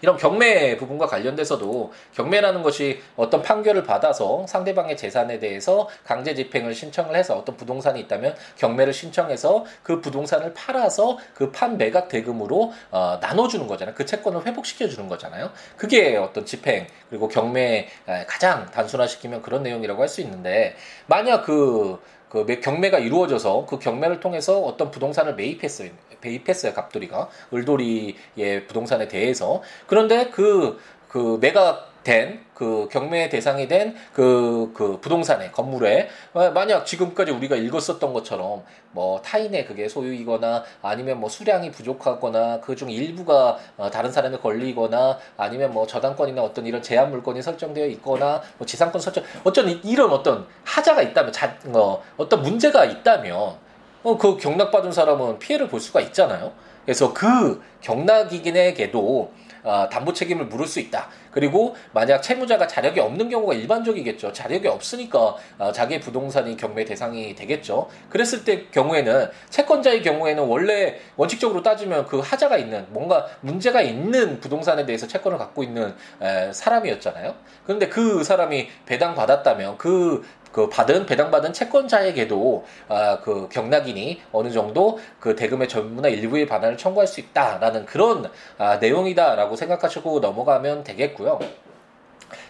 이런 0.00 0.16
경매 0.16 0.76
부분과 0.76 1.06
관련돼서도 1.06 1.92
경매라는 2.14 2.62
것이 2.62 3.00
어떤 3.16 3.42
판결을 3.42 3.82
받아서 3.84 4.46
상대방의 4.46 4.96
재산에 4.96 5.38
대해서 5.38 5.88
강제 6.04 6.34
집행을 6.34 6.74
신청을 6.74 7.16
해서 7.16 7.36
어떤 7.36 7.56
부동산이 7.56 8.00
있다면 8.00 8.34
경매를 8.56 8.92
신청해서 8.92 9.64
그 9.82 10.00
부동산을 10.00 10.54
팔아서 10.54 11.18
그 11.34 11.48
판 11.50 11.76
매각 11.78 12.08
대금으로 12.08 12.72
어, 12.90 13.18
나눠주는 13.20 13.66
거잖아요. 13.66 13.94
그 13.96 14.04
채권을 14.06 14.46
회복시켜 14.46 14.86
주는 14.88 15.08
거잖아요. 15.08 15.50
그게 15.76 16.16
어떤 16.16 16.44
집행 16.46 16.86
그리고 17.08 17.26
경매 17.28 17.88
가장 18.26 18.66
단순화시키면 18.70 19.42
그런 19.42 19.62
내용이라고 19.62 20.00
할 20.02 20.08
수 20.08 20.20
있는데 20.22 20.74
만약 21.06 21.42
그 21.42 22.00
그 22.28 22.44
경매가 22.60 22.98
이루어져서 22.98 23.66
그 23.66 23.78
경매를 23.78 24.20
통해서 24.20 24.60
어떤 24.60 24.90
부동산을 24.90 25.34
매입했어요. 25.34 25.90
매입했어요. 26.20 26.74
갑돌이가 26.74 27.28
을돌이의 27.52 28.66
부동산에 28.66 29.08
대해서. 29.08 29.62
그런데 29.86 30.30
그, 30.30 30.78
그 31.08 31.38
매각 31.40 32.02
된 32.04 32.48
그 32.58 32.88
경매 32.90 33.28
대상이 33.28 33.68
된그그 33.68 34.98
부동산의 35.00 35.52
건물에 35.52 36.08
만약 36.32 36.86
지금까지 36.86 37.30
우리가 37.30 37.54
읽었었던 37.54 38.12
것처럼 38.12 38.64
뭐 38.90 39.22
타인의 39.22 39.64
그게 39.64 39.88
소유이거나 39.88 40.64
아니면 40.82 41.20
뭐 41.20 41.28
수량이 41.30 41.70
부족하거나 41.70 42.60
그 42.60 42.74
중 42.78 42.90
일부가 42.90 43.58
어 43.76 43.90
다른 43.90 44.10
사람에 44.12 44.38
걸리거나 44.38 45.18
아니면 45.36 45.72
뭐 45.72 45.86
저당권이나 45.86 46.42
어떤 46.42 46.66
이런 46.66 46.82
제한 46.82 47.10
물건이 47.10 47.42
설정되어 47.42 47.86
있거나 47.86 48.42
뭐 48.56 48.66
지상권 48.66 49.00
설정 49.00 49.22
어쩐 49.44 49.68
이런 49.84 50.10
어떤 50.10 50.46
하자가 50.78 51.02
있다면 51.02 51.32
자, 51.32 51.56
어, 51.66 52.02
어떤 52.16 52.42
문제가 52.42 52.84
있다면 52.84 53.56
어, 54.04 54.16
그 54.16 54.36
경락받은 54.36 54.92
사람은 54.92 55.38
피해를 55.38 55.68
볼 55.68 55.80
수가 55.80 56.00
있잖아요. 56.00 56.52
그래서 56.84 57.12
그 57.12 57.60
경락이긴에게도 57.80 59.32
어, 59.64 59.88
담보 59.90 60.12
책임을 60.12 60.46
물을 60.46 60.66
수 60.66 60.80
있다. 60.80 61.08
그리고 61.30 61.76
만약 61.92 62.22
채무자가 62.22 62.66
자력이 62.66 63.00
없는 63.00 63.28
경우가 63.28 63.54
일반적이겠죠. 63.54 64.32
자력이 64.32 64.66
없으니까 64.66 65.36
어, 65.58 65.72
자기의 65.72 66.00
부동산이 66.00 66.56
경매 66.56 66.84
대상이 66.84 67.34
되겠죠. 67.34 67.88
그랬을 68.08 68.44
때 68.44 68.66
경우에는 68.70 69.30
채권자의 69.50 70.02
경우에는 70.02 70.44
원래 70.44 70.98
원칙적으로 71.16 71.62
따지면 71.62 72.06
그 72.06 72.20
하자가 72.20 72.56
있는 72.56 72.86
뭔가 72.90 73.26
문제가 73.40 73.82
있는 73.82 74.40
부동산에 74.40 74.86
대해서 74.86 75.06
채권을 75.06 75.38
갖고 75.38 75.62
있는 75.62 75.94
에, 76.22 76.52
사람이었잖아요. 76.52 77.34
그런데 77.64 77.88
그 77.88 78.24
사람이 78.24 78.68
배당 78.86 79.14
받았다면 79.14 79.76
그 79.76 80.26
그 80.52 80.68
받은 80.68 81.06
배당받은 81.06 81.52
채권자에게도 81.52 82.64
아, 82.88 83.20
그 83.20 83.48
경락인이 83.48 84.22
어느 84.32 84.50
정도 84.50 84.98
그 85.20 85.36
대금의 85.36 85.68
전부나 85.68 86.08
일부의 86.08 86.46
반환을 86.46 86.76
청구할 86.76 87.06
수 87.06 87.20
있다라는 87.20 87.86
그런 87.86 88.30
아, 88.56 88.76
내용이다라고 88.76 89.56
생각하시고 89.56 90.20
넘어가면 90.20 90.84
되겠고요. 90.84 91.38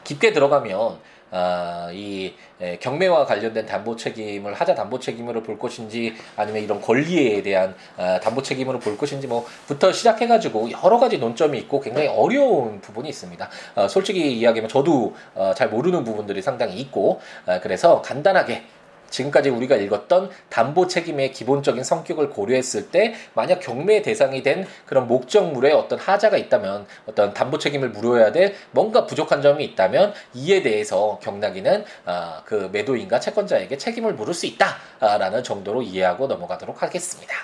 깊게 0.04 0.32
들어가면 0.32 0.98
아, 1.30 1.90
이 1.92 2.34
경매와 2.80 3.26
관련된 3.26 3.66
담보 3.66 3.96
책임을 3.96 4.54
하자 4.54 4.74
담보 4.74 4.98
책임으로 4.98 5.42
볼 5.42 5.58
것인지 5.58 6.14
아니면 6.36 6.62
이런 6.62 6.80
권리에 6.80 7.42
대한 7.42 7.74
아, 7.96 8.18
담보 8.20 8.42
책임으로 8.42 8.78
볼 8.78 8.96
것인지 8.96 9.26
뭐부터 9.26 9.92
시작해가지고 9.92 10.70
여러 10.70 10.98
가지 10.98 11.18
논점이 11.18 11.58
있고 11.58 11.80
굉장히 11.80 12.08
어려운 12.08 12.80
부분이 12.80 13.08
있습니다. 13.08 13.48
아, 13.74 13.88
솔직히 13.88 14.32
이야기하면 14.38 14.68
저도 14.68 15.14
어, 15.34 15.52
잘 15.54 15.68
모르는 15.68 16.04
부분들이 16.04 16.42
상당히 16.42 16.76
있고 16.80 17.20
아, 17.46 17.60
그래서 17.60 18.02
간단하게 18.02 18.62
지금까지 19.10 19.50
우리가 19.50 19.76
읽었던 19.76 20.30
담보 20.48 20.86
책임의 20.86 21.32
기본적인 21.32 21.84
성격을 21.84 22.30
고려했을 22.30 22.90
때 22.90 23.14
만약 23.34 23.60
경매 23.60 24.02
대상이 24.02 24.42
된 24.42 24.66
그런 24.86 25.06
목적물에 25.06 25.72
어떤 25.72 25.98
하자가 25.98 26.36
있다면 26.36 26.86
어떤 27.06 27.34
담보 27.34 27.58
책임을 27.58 27.90
물어야 27.90 28.32
될 28.32 28.54
뭔가 28.70 29.06
부족한 29.06 29.42
점이 29.42 29.64
있다면 29.64 30.12
이에 30.34 30.62
대해서 30.62 31.18
경락이는 31.22 31.84
아, 32.04 32.42
그 32.44 32.68
매도인과 32.72 33.20
채권자에게 33.20 33.78
책임을 33.78 34.14
물을 34.14 34.34
수 34.34 34.46
있다라는 34.46 35.42
정도로 35.42 35.82
이해하고 35.82 36.26
넘어가도록 36.26 36.82
하겠습니다. 36.82 37.34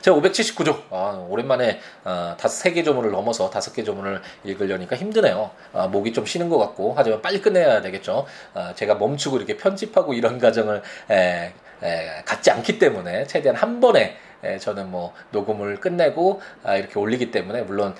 제가 0.00 0.16
579조 0.16 0.82
아, 0.90 1.24
오랜만에 1.28 1.80
아, 2.04 2.36
다섯 2.38 2.54
세개 2.56 2.82
조문을 2.82 3.10
넘어서 3.10 3.50
다섯 3.50 3.72
개 3.72 3.82
조문을 3.84 4.20
읽으려니까 4.44 4.96
힘드네요. 4.96 5.50
아, 5.72 5.86
목이 5.86 6.12
좀 6.12 6.26
쉬는 6.26 6.48
것 6.48 6.58
같고 6.58 6.94
하지만 6.96 7.22
빨리 7.22 7.40
끝내야 7.40 7.80
되겠죠. 7.80 8.26
아, 8.54 8.74
제가 8.74 8.94
멈추고 8.96 9.36
이렇게 9.36 9.56
편집하고 9.56 10.14
이런 10.14 10.38
과정을 10.42 10.82
에, 11.10 11.52
에, 11.82 12.22
갖지 12.24 12.50
않기 12.50 12.78
때문에 12.78 13.26
최대한 13.26 13.56
한 13.56 13.80
번에 13.80 14.16
에, 14.44 14.58
저는 14.58 14.90
뭐 14.90 15.12
녹음을 15.30 15.80
끝내고 15.80 16.40
아, 16.64 16.76
이렇게 16.76 16.98
올리기 16.98 17.30
때문에 17.30 17.62
물론 17.62 17.94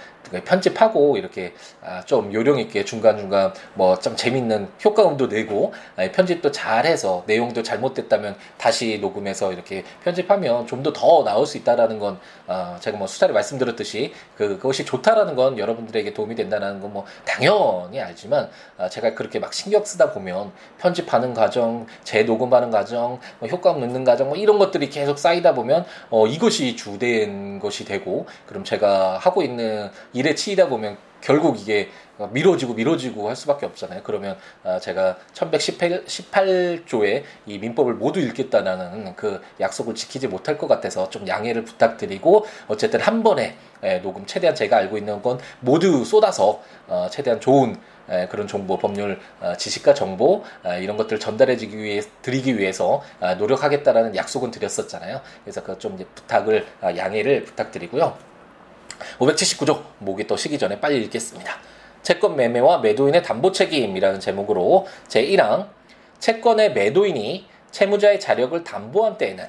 편집하고 0.44 1.16
이렇게 1.16 1.52
아, 1.83 2.00
좀 2.05 2.33
요령 2.33 2.59
있게 2.61 2.85
중간 2.85 3.18
중간 3.18 3.52
뭐 3.74 3.96
좀 4.02 4.16
재밌는 4.16 4.68
효과음도 4.85 5.26
내고 5.28 5.72
아, 5.96 6.11
편집도 6.11 6.50
잘해서 6.52 7.24
내용도 7.26 7.62
잘못됐다면 7.62 8.37
다시 8.59 8.98
녹음해서 9.00 9.52
이렇게 9.52 9.85
편집하면 10.05 10.66
좀 10.66 10.83
더 10.83 10.92
더 10.92 11.22
나올 11.24 11.46
수 11.46 11.57
있다라는 11.59 11.98
건 11.98 12.18
어, 12.46 12.76
제가 12.81 12.96
뭐 12.98 13.07
수차례 13.07 13.33
말씀드렸듯이 13.33 14.12
그, 14.37 14.57
그것이 14.57 14.85
좋다라는 14.85 15.37
건 15.37 15.59
여러분들에게 15.59 16.12
도움이 16.14 16.35
된다는 16.35 16.81
건 16.81 16.92
뭐 16.92 17.07
당연히 17.24 18.00
알지만 18.00 18.50
아, 18.78 18.88
제가 18.88 19.14
그렇게 19.14 19.38
막 19.38 19.55
신경 19.55 19.85
쓰다 19.85 20.12
보면 20.12 20.52
편집하는 20.78 21.33
과정, 21.35 21.87
재녹음하는 22.05 22.70
과정, 22.70 23.18
뭐 23.38 23.48
효과음 23.48 23.81
넣는 23.81 24.05
과정 24.05 24.28
뭐 24.28 24.37
이런 24.37 24.59
것들이 24.59 24.90
계속 24.90 25.18
쌓이다 25.18 25.55
보면 25.55 25.85
어, 26.11 26.26
이것이 26.32 26.76
주된 26.76 27.58
것이 27.58 27.84
되고 27.84 28.26
그럼 28.46 28.64
제가 28.64 29.18
하고 29.18 29.42
있는 29.42 29.90
일에 30.14 30.34
치이다 30.34 30.68
보면 30.68 30.96
결국 31.20 31.60
이게 31.60 31.88
미뤄지고 32.30 32.74
미뤄지고 32.74 33.28
할 33.28 33.36
수밖에 33.36 33.66
없잖아요. 33.66 34.02
그러면 34.02 34.36
아, 34.64 34.78
제가 34.78 35.16
1118조의 35.34 37.22
이 37.46 37.58
민법을 37.58 37.94
모두 37.94 38.20
읽겠다는 38.20 39.14
그 39.16 39.40
약속을 39.60 39.94
지키지 39.94 40.28
못할 40.28 40.58
것 40.58 40.68
같아서 40.68 41.08
좀 41.10 41.26
양해를 41.26 41.64
부탁드리고 41.64 42.46
어쨌든 42.68 43.00
한 43.00 43.22
번에 43.22 43.56
예, 43.84 43.98
녹음 43.98 44.26
최대한 44.26 44.54
제가 44.54 44.76
알고 44.76 44.96
있는 44.96 45.22
건 45.22 45.40
모두 45.60 46.04
쏟아서 46.04 46.62
어, 46.86 47.08
최대한 47.10 47.40
좋은 47.40 47.72
예, 47.72 47.76
그런 48.30 48.46
정보, 48.46 48.78
법률 48.78 49.20
어, 49.40 49.54
지식과 49.56 49.94
정보 49.94 50.44
아, 50.62 50.76
이런 50.76 50.96
것들을 50.96 51.20
전달해 51.20 51.56
위해 51.60 52.00
드리기 52.22 52.58
위해서 52.58 53.02
아, 53.20 53.34
노력하겠다라는 53.34 54.16
약속은 54.16 54.50
드렸었잖아요. 54.50 55.20
그래서 55.44 55.62
그 55.62 55.82
좀 55.82 55.96
부탁을 56.14 56.64
양해를 56.82 57.44
부탁드리고요. 57.44 58.16
579조 59.18 59.82
목이 59.98 60.28
또 60.28 60.36
쉬기 60.36 60.58
전에 60.58 60.78
빨리 60.78 61.02
읽겠습니다. 61.04 61.56
채권 62.02 62.36
매매와 62.36 62.78
매도인의 62.78 63.22
담보 63.22 63.50
책임이라는 63.52 64.20
제목으로 64.20 64.86
제1항 65.08 65.68
채권의 66.20 66.72
매도인이 66.74 67.48
채무자의 67.72 68.20
자력을 68.20 68.62
담보한 68.62 69.18
때에는 69.18 69.44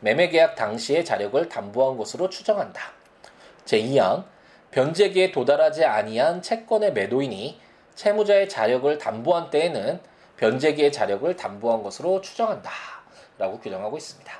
매매계약 0.00 0.56
당시의 0.56 1.04
자력을 1.04 1.48
담보한 1.48 1.96
것으로 1.96 2.28
추정한다. 2.28 2.80
제2항 3.64 4.24
변제기에 4.70 5.32
도달하지 5.32 5.84
아니한 5.84 6.42
채권의 6.42 6.92
매도인이 6.92 7.60
채무자의 7.96 8.48
자력을 8.48 8.96
담보한 8.98 9.50
때에는 9.50 10.00
변제기의 10.36 10.92
자력을 10.92 11.34
담보한 11.34 11.82
것으로 11.82 12.20
추정한다. 12.20 12.70
라고 13.38 13.58
규정하고 13.58 13.96
있습니다. 13.96 14.32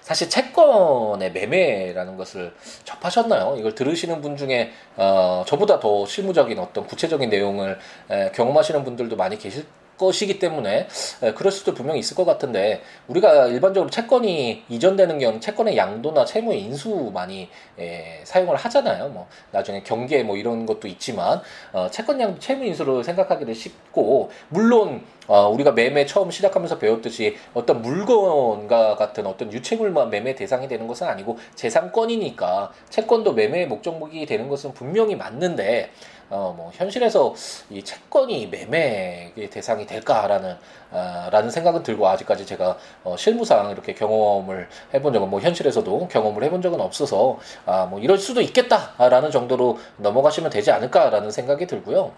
사실 0.00 0.28
채권의 0.28 1.32
매매라는 1.32 2.16
것을 2.16 2.52
접하셨나요? 2.84 3.56
이걸 3.58 3.74
들으시는 3.74 4.20
분 4.20 4.36
중에 4.36 4.72
어, 4.96 5.44
저보다 5.46 5.78
더 5.78 6.04
실무적인 6.04 6.58
어떤 6.58 6.86
구체적인 6.86 7.30
내용을 7.30 7.78
에, 8.10 8.32
경험하시는 8.32 8.82
분들도 8.82 9.16
많이 9.16 9.38
계실 9.38 9.66
것이기 10.00 10.38
때문에 10.38 10.88
그럴 11.36 11.52
수도 11.52 11.74
분명히 11.74 12.00
있을 12.00 12.16
것 12.16 12.24
같은데 12.24 12.82
우리가 13.06 13.46
일반적으로 13.48 13.90
채권이 13.90 14.64
이전되는 14.68 15.18
경우는 15.18 15.40
채권의 15.40 15.76
양도나 15.76 16.24
채무의 16.24 16.62
인수 16.62 17.10
많이 17.12 17.48
에, 17.78 18.20
사용을 18.24 18.56
하잖아요. 18.56 19.10
뭐 19.10 19.28
나중에 19.52 19.82
경계 19.82 20.22
뭐 20.22 20.36
이런 20.36 20.64
것도 20.64 20.88
있지만 20.88 21.42
어, 21.72 21.88
채권 21.90 22.20
양도 22.20 22.38
채무 22.38 22.64
인수를 22.64 23.04
생각하기를 23.04 23.54
쉽고 23.54 24.30
물론 24.48 25.04
어, 25.26 25.48
우리가 25.48 25.72
매매 25.72 26.06
처음 26.06 26.30
시작하면서 26.30 26.78
배웠듯이 26.78 27.36
어떤 27.54 27.82
물건과 27.82 28.96
같은 28.96 29.26
어떤 29.26 29.52
유체물만 29.52 30.10
매매 30.10 30.34
대상이 30.34 30.66
되는 30.66 30.88
것은 30.88 31.06
아니고 31.06 31.38
재산권이니까 31.54 32.72
채권도 32.88 33.34
매매의 33.34 33.68
목적목이 33.68 34.26
되는 34.26 34.48
것은 34.48 34.72
분명히 34.74 35.14
맞는데 35.14 35.90
어, 36.30 36.54
뭐, 36.56 36.70
현실에서 36.72 37.34
이 37.70 37.82
채권이 37.82 38.46
매매의 38.46 39.50
대상이 39.50 39.84
될까라는, 39.84 40.56
아, 40.92 41.28
라는 41.32 41.50
생각은 41.50 41.82
들고 41.82 42.06
아직까지 42.06 42.46
제가, 42.46 42.78
어, 43.02 43.16
실무상 43.16 43.70
이렇게 43.70 43.94
경험을 43.94 44.68
해본 44.94 45.12
적은, 45.12 45.28
뭐, 45.28 45.40
현실에서도 45.40 46.06
경험을 46.06 46.44
해본 46.44 46.62
적은 46.62 46.80
없어서, 46.80 47.38
아, 47.66 47.86
뭐, 47.86 47.98
이럴 47.98 48.16
수도 48.16 48.40
있겠다라는 48.40 49.32
정도로 49.32 49.78
넘어가시면 49.96 50.50
되지 50.50 50.70
않을까라는 50.70 51.32
생각이 51.32 51.66
들고요. 51.66 52.12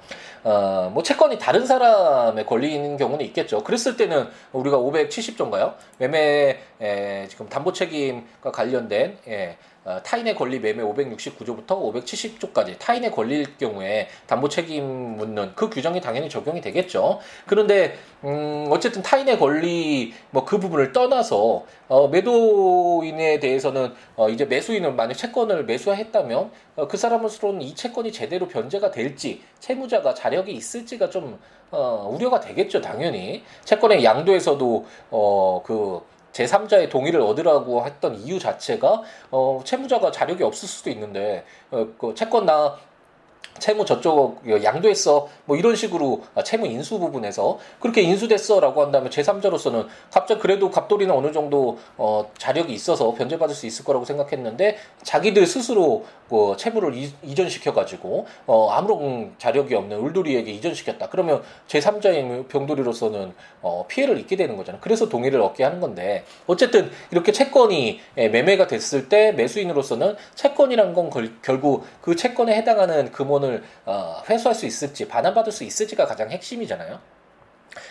어, 0.44 0.90
뭐, 0.92 1.02
채권이 1.02 1.38
다른 1.38 1.64
사람의 1.64 2.44
권리인 2.44 2.98
경우는 2.98 3.24
있겠죠. 3.26 3.64
그랬을 3.64 3.96
때는 3.96 4.28
우리가 4.52 4.76
570조인가요? 4.76 5.74
매매, 5.96 6.58
에, 6.82 7.26
지금 7.28 7.48
담보 7.48 7.72
책임과 7.72 8.52
관련된, 8.52 9.16
예, 9.28 9.56
어, 9.56 9.71
타인의 10.04 10.34
권리 10.36 10.60
매매 10.60 10.82
569조부터 10.82 11.66
570조까지 11.68 12.78
타인의 12.78 13.10
권리일 13.10 13.56
경우에 13.58 14.08
담보 14.26 14.48
책임 14.48 14.84
묻는 15.16 15.52
그 15.54 15.68
규정이 15.70 16.00
당연히 16.00 16.28
적용이 16.28 16.60
되겠죠. 16.60 17.18
그런데 17.46 17.96
음 18.24 18.66
어쨌든 18.70 19.02
타인의 19.02 19.38
권리 19.38 20.12
뭐 20.30 20.44
그 20.44 20.58
부분을 20.58 20.92
떠나서 20.92 21.64
어 21.88 22.08
매도인에 22.08 23.40
대해서는 23.40 23.94
어 24.16 24.28
이제 24.28 24.44
매수인은 24.44 24.96
만약 24.96 25.14
채권을 25.14 25.64
매수했다면 25.64 26.50
어 26.76 26.86
그 26.88 26.96
사람으로서는 26.96 27.62
이 27.62 27.74
채권이 27.74 28.12
제대로 28.12 28.48
변제가 28.48 28.90
될지 28.90 29.42
채무자가 29.60 30.14
자력이 30.14 30.52
있을지가 30.52 31.10
좀 31.10 31.38
어, 31.70 32.06
우려가 32.12 32.38
되겠죠, 32.38 32.82
당연히. 32.82 33.42
채권의 33.64 34.04
양도에서도, 34.04 34.84
어, 35.10 35.62
그, 35.64 36.02
제3자의 36.32 36.90
동의를 36.90 37.20
얻으라고 37.20 37.84
했던 37.84 38.16
이유 38.16 38.38
자체가 38.38 39.02
어, 39.30 39.60
채무자가 39.64 40.10
자력이 40.10 40.42
없을 40.42 40.68
수도 40.68 40.90
있는데 40.90 41.44
어, 41.70 41.86
그 41.98 42.14
채권 42.14 42.46
나 42.46 42.76
채무 43.58 43.84
저쪽 43.84 44.40
양도했어. 44.46 45.28
뭐 45.44 45.56
이런 45.56 45.76
식으로 45.76 46.22
아, 46.34 46.42
채무 46.42 46.66
인수 46.66 46.98
부분에서 46.98 47.58
그렇게 47.80 48.02
인수됐어라고 48.02 48.82
한다면 48.82 49.10
제3자로서는 49.10 49.86
갑자기 50.10 50.40
그래도 50.40 50.70
갑돌이는 50.70 51.14
어느 51.14 51.32
정도 51.32 51.78
어 51.96 52.30
자력이 52.38 52.72
있어서 52.72 53.12
변제받을 53.14 53.54
수 53.54 53.66
있을 53.66 53.84
거라고 53.84 54.04
생각했는데 54.04 54.78
자기들 55.02 55.46
스스로 55.46 56.04
그 56.28 56.54
채무를 56.56 56.94
이, 56.94 57.34
전시켜 57.34 57.74
가지고 57.74 58.26
어 58.46 58.70
아무런 58.70 59.34
자력이 59.38 59.74
없는 59.74 59.98
울돌이에게 59.98 60.50
이전시켰다. 60.52 61.08
그러면 61.10 61.42
제3자인 61.68 62.48
병돌이로서는 62.48 63.32
어 63.60 63.84
피해를 63.86 64.18
입게 64.18 64.36
되는 64.36 64.56
거잖아요 64.56 64.80
그래서 64.80 65.08
동의를 65.08 65.40
얻게 65.40 65.62
하는 65.62 65.80
건데 65.80 66.24
어쨌든 66.46 66.90
이렇게 67.10 67.32
채권이 67.32 68.00
예, 68.18 68.28
매매가 68.28 68.66
됐을 68.66 69.08
때 69.08 69.32
매수인으로서는 69.32 70.16
채권이란 70.34 70.94
건 70.94 71.10
결국 71.42 71.84
그 72.00 72.16
채권에 72.16 72.54
해당하는 72.56 73.12
금원 73.12 73.41
돈을 73.42 73.62
어, 73.84 74.22
회수할 74.30 74.54
수 74.54 74.64
있을지 74.64 75.08
반환받을 75.08 75.52
수 75.52 75.64
있을지가 75.64 76.06
가장 76.06 76.30
핵심이잖아요. 76.30 77.00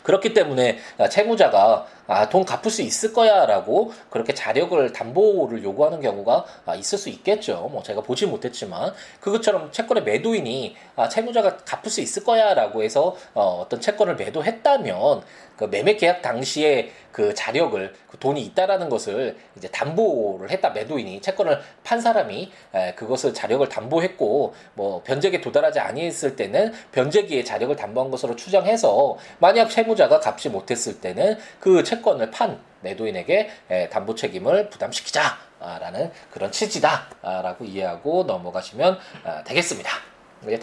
그렇기 0.03 0.33
때문에 0.33 0.79
아, 0.97 1.09
채무자가 1.09 1.85
아, 2.07 2.29
돈 2.29 2.45
갚을 2.45 2.69
수 2.69 2.81
있을 2.81 3.13
거야 3.13 3.45
라고 3.45 3.91
그렇게 4.09 4.33
자력을 4.33 4.91
담보를 4.93 5.63
요구하는 5.63 6.01
경우가 6.01 6.45
아, 6.65 6.75
있을 6.75 6.97
수 6.97 7.09
있겠죠. 7.09 7.69
뭐 7.71 7.83
제가 7.83 8.01
보지 8.01 8.25
못했지만 8.25 8.93
그것처럼 9.19 9.71
채권의 9.71 10.03
매도인이 10.03 10.75
아, 10.95 11.09
채무자가 11.09 11.57
갚을 11.57 11.89
수 11.89 12.01
있을 12.01 12.23
거야 12.23 12.53
라고 12.53 12.83
해서 12.83 13.15
어, 13.33 13.61
어떤 13.61 13.79
채권을 13.79 14.15
매도했다면 14.15 15.23
그 15.61 15.65
매매 15.65 15.95
계약 15.95 16.23
당시에 16.23 16.89
그 17.11 17.33
자력을 17.33 17.93
그 18.09 18.17
돈이 18.17 18.41
있다라는 18.41 18.89
것을 18.89 19.37
이제 19.57 19.67
담보를 19.67 20.49
했다 20.49 20.71
매도인이 20.71 21.21
채권을 21.21 21.59
판 21.83 22.01
사람이 22.01 22.51
에, 22.73 22.93
그것을 22.95 23.33
자력을 23.33 23.67
담보했고 23.69 24.55
뭐 24.73 25.03
변제기에 25.03 25.41
도달하지 25.41 25.79
아니했을 25.79 26.35
때는 26.35 26.73
변제기에 26.91 27.43
자력을 27.43 27.75
담보한 27.75 28.09
것으로 28.09 28.35
추정해서 28.35 29.17
만약 29.39 29.69
채무자가 29.69 30.19
갚지 30.19 30.49
못했을 30.49 30.99
때는 30.99 31.37
그 31.59 31.83
채권을 31.91 32.31
판 32.31 32.57
매도인에게 32.81 33.49
에, 33.69 33.89
담보 33.89 34.15
책임을 34.15 34.69
부담시키자라는 34.69 36.11
그런 36.31 36.51
취지다라고 36.51 37.65
이해하고 37.65 38.23
넘어가시면 38.23 38.97
아, 39.25 39.43
되겠습니다. 39.43 39.91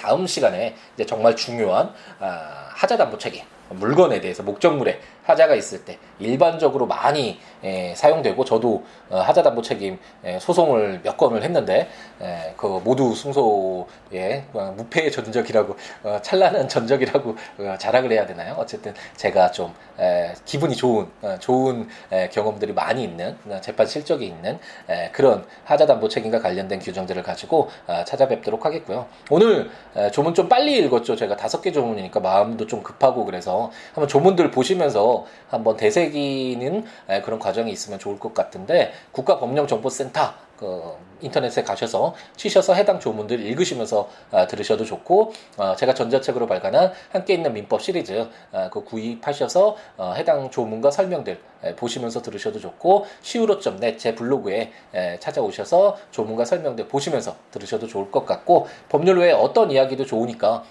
다음 0.01 0.27
시간에 0.27 0.75
이제 0.95 1.07
정말 1.07 1.37
중요한 1.37 1.93
아, 2.19 2.71
하자 2.71 2.97
담보 2.97 3.19
책임 3.19 3.45
물건에 3.69 4.21
대해서 4.21 4.43
목적물에 4.43 4.99
하자가 5.29 5.55
있을 5.55 5.85
때 5.85 5.99
일반적으로 6.19 6.87
많이 6.87 7.39
에, 7.63 7.95
사용되고 7.95 8.45
저도 8.45 8.85
어, 9.11 9.19
하자 9.19 9.43
담보 9.43 9.61
책임 9.63 9.99
에, 10.25 10.39
소송을 10.39 11.01
몇 11.03 11.17
건을 11.17 11.43
했는데 11.43 11.89
에, 12.21 12.55
그 12.57 12.81
모두 12.83 13.15
승소의 13.15 14.45
어, 14.55 14.75
무패의 14.77 15.13
전적이라고 15.13 15.77
어, 16.05 16.19
찬란한 16.23 16.69
전적이라고 16.69 17.37
어, 17.59 17.75
자랑을 17.79 18.11
해야 18.11 18.27
되나요? 18.27 18.55
어쨌든 18.59 18.95
제가 19.17 19.51
좀 19.51 19.75
에, 20.01 20.33
기분이 20.47 20.75
좋은 20.75 21.07
어, 21.21 21.37
좋은 21.39 21.89
에, 22.11 22.29
경험들이 22.31 22.73
많이 22.73 23.05
있는 23.05 23.37
어, 23.49 23.61
재판 23.61 23.87
실적이 23.87 24.27
있는 24.27 24.59
에, 24.89 25.11
그런 25.13 25.45
하자 25.65 25.87
담보 25.87 26.09
책임과 26.09 26.41
관련된 26.41 26.79
규정들을 26.79 27.23
가지고 27.23 27.69
어, 27.87 28.03
찾아뵙도록 28.05 28.65
하겠고요. 28.65 29.07
오늘 29.31 29.71
에, 29.95 30.11
조문 30.11 30.33
좀 30.33 30.49
빨리 30.49 30.79
읽었죠. 30.79 31.17
제가 31.17 31.37
다섯 31.37 31.61
개 31.61 31.71
조문이니까 31.71 32.21
마음도 32.21 32.67
좀 32.67 32.83
급하고 32.83 33.27
그래서 33.27 33.71
한번 33.93 34.09
조문들 34.09 34.51
보시면서 34.51 35.18
한번 35.49 35.77
되새기는 35.77 36.85
에, 37.09 37.21
그런 37.23 37.39
과정이 37.39 37.71
있으면 37.73 37.99
좋을 37.99 38.19
것 38.19 38.35
같은데 38.35 38.93
국가법령정보센터 39.13 40.49
그 40.59 40.97
인터넷에 41.21 41.63
가셔서 41.63 42.15
치셔서 42.37 42.75
해당 42.75 42.99
조문들 42.99 43.41
읽으시면서 43.41 44.09
아, 44.33 44.47
들으셔도 44.47 44.85
좋고 44.85 45.33
어, 45.57 45.77
제가 45.77 45.95
전자책으로 45.95 46.47
발간한 46.47 46.93
함께 47.11 47.35
있는 47.35 47.53
민법 47.53 47.81
시리즈 47.81 48.29
아, 48.53 48.69
그 48.69 48.83
구입하셔서 48.83 49.77
어, 49.97 50.13
해당 50.17 50.51
조문과 50.51 50.91
설명들 50.91 51.41
에, 51.63 51.77
보시면서 51.77 52.23
들으셔도 52.23 52.59
좋고 52.59 53.07
siwo.net 53.23 53.99
제 53.99 54.15
블로그에 54.15 54.73
에, 54.95 55.19
찾아오셔서 55.21 55.97
조문과 56.11 56.45
설명들 56.45 56.89
보시면서 56.89 57.37
들으셔도 57.53 57.87
좋을 57.87 58.11
것 58.11 58.27
같고 58.27 58.67
법률 58.89 59.19
외에 59.19 59.33
어떤 59.33 59.71
이야기도 59.71 60.07
좋으니까 60.07 60.65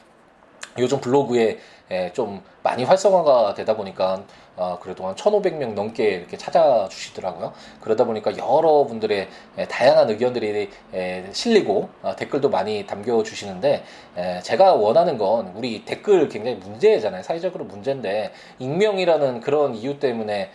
요즘 0.79 0.99
블로그에 1.01 1.59
에, 1.89 2.11
좀 2.13 2.41
많이 2.63 2.83
활성화가 2.83 3.53
되다 3.53 3.75
보니까 3.75 4.23
어, 4.57 4.79
그래도 4.81 5.05
한 5.05 5.15
1,500명 5.15 5.73
넘게 5.73 6.03
이렇게 6.03 6.35
찾아주시더라고요. 6.35 7.53
그러다 7.79 8.05
보니까 8.05 8.31
여러분들의 8.37 9.27
에, 9.57 9.67
다양한 9.67 10.09
의견들이 10.09 10.69
에, 10.93 11.25
실리고 11.31 11.89
어, 12.01 12.15
댓글도 12.15 12.49
많이 12.49 12.83
남겨주시는데 12.85 13.83
에, 14.17 14.39
제가 14.41 14.73
원하는 14.73 15.17
건 15.17 15.53
우리 15.55 15.85
댓글 15.85 16.27
굉장히 16.27 16.57
문제잖아요. 16.57 17.23
사회적으로 17.23 17.65
문제인데 17.65 18.31
익명이라는 18.59 19.41
그런 19.41 19.75
이유 19.75 19.99
때문에 19.99 20.41
에, 20.41 20.49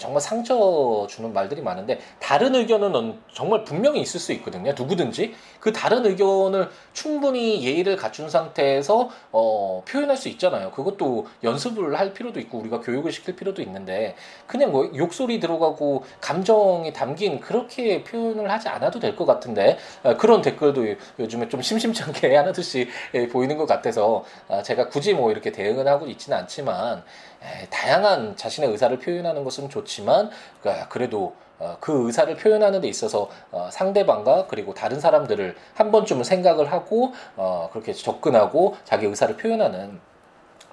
정말 0.00 0.20
상처 0.20 1.06
주는 1.08 1.32
말들이 1.32 1.60
많은데 1.62 1.98
다른 2.18 2.54
의견은 2.54 3.18
정말 3.32 3.64
분명히 3.64 4.00
있을 4.00 4.18
수 4.18 4.32
있거든요. 4.34 4.72
누구든지 4.76 5.34
그 5.60 5.72
다른 5.72 6.06
의견을 6.06 6.70
충분히 6.92 7.64
예의를 7.64 7.96
갖춘 7.96 8.30
상태에서 8.30 9.10
어, 9.32 9.82
표현할 9.88 10.16
수 10.16 10.28
있잖아요. 10.30 10.70
그것도 10.70 11.26
연습을 11.44 11.98
할 11.98 12.12
필요도 12.14 12.40
있고 12.40 12.58
우리가 12.58 12.80
교육을 12.80 13.12
시킬 13.12 13.36
필요도 13.36 13.60
있는데 13.62 14.14
그냥 14.46 14.72
뭐 14.72 14.90
욕설이 14.96 15.40
들어가고 15.40 16.04
감정이 16.20 16.92
담긴 16.92 17.40
그렇게 17.40 18.02
표현을 18.04 18.50
하지 18.50 18.68
않아도 18.68 18.98
될 19.00 19.18
것 19.18 19.24
같은데 19.26 19.78
어, 20.04 20.16
그런 20.16 20.42
댓글도 20.42 20.86
요즘에 21.18 21.48
좀 21.48 21.60
심심찮게 21.60 22.34
하나둘씩 22.36 22.88
예, 23.14 23.26
보이는 23.28 23.56
것 23.56 23.66
같아서 23.66 24.24
어, 24.46 24.62
제가 24.62 24.88
굳이 24.88 25.12
뭐 25.14 25.30
이렇게 25.32 25.50
대응을 25.50 25.88
하고 25.88 26.06
있지는 26.06 26.38
않지만 26.38 27.02
에, 27.37 27.37
다양한 27.70 28.36
자신의 28.36 28.70
의사를 28.70 28.96
표현하는 28.98 29.44
것은 29.44 29.68
좋지만 29.68 30.30
그러니까 30.60 30.88
그래도 30.88 31.34
어, 31.58 31.76
그 31.80 32.06
의사를 32.06 32.34
표현하는 32.36 32.80
데 32.80 32.88
있어서 32.88 33.28
어, 33.50 33.68
상대방과 33.70 34.46
그리고 34.46 34.74
다른 34.74 35.00
사람들을 35.00 35.56
한 35.74 35.90
번쯤은 35.90 36.24
생각을 36.24 36.70
하고 36.70 37.12
어, 37.36 37.68
그렇게 37.72 37.92
접근하고 37.92 38.76
자기 38.84 39.06
의사를 39.06 39.36
표현하는 39.36 40.00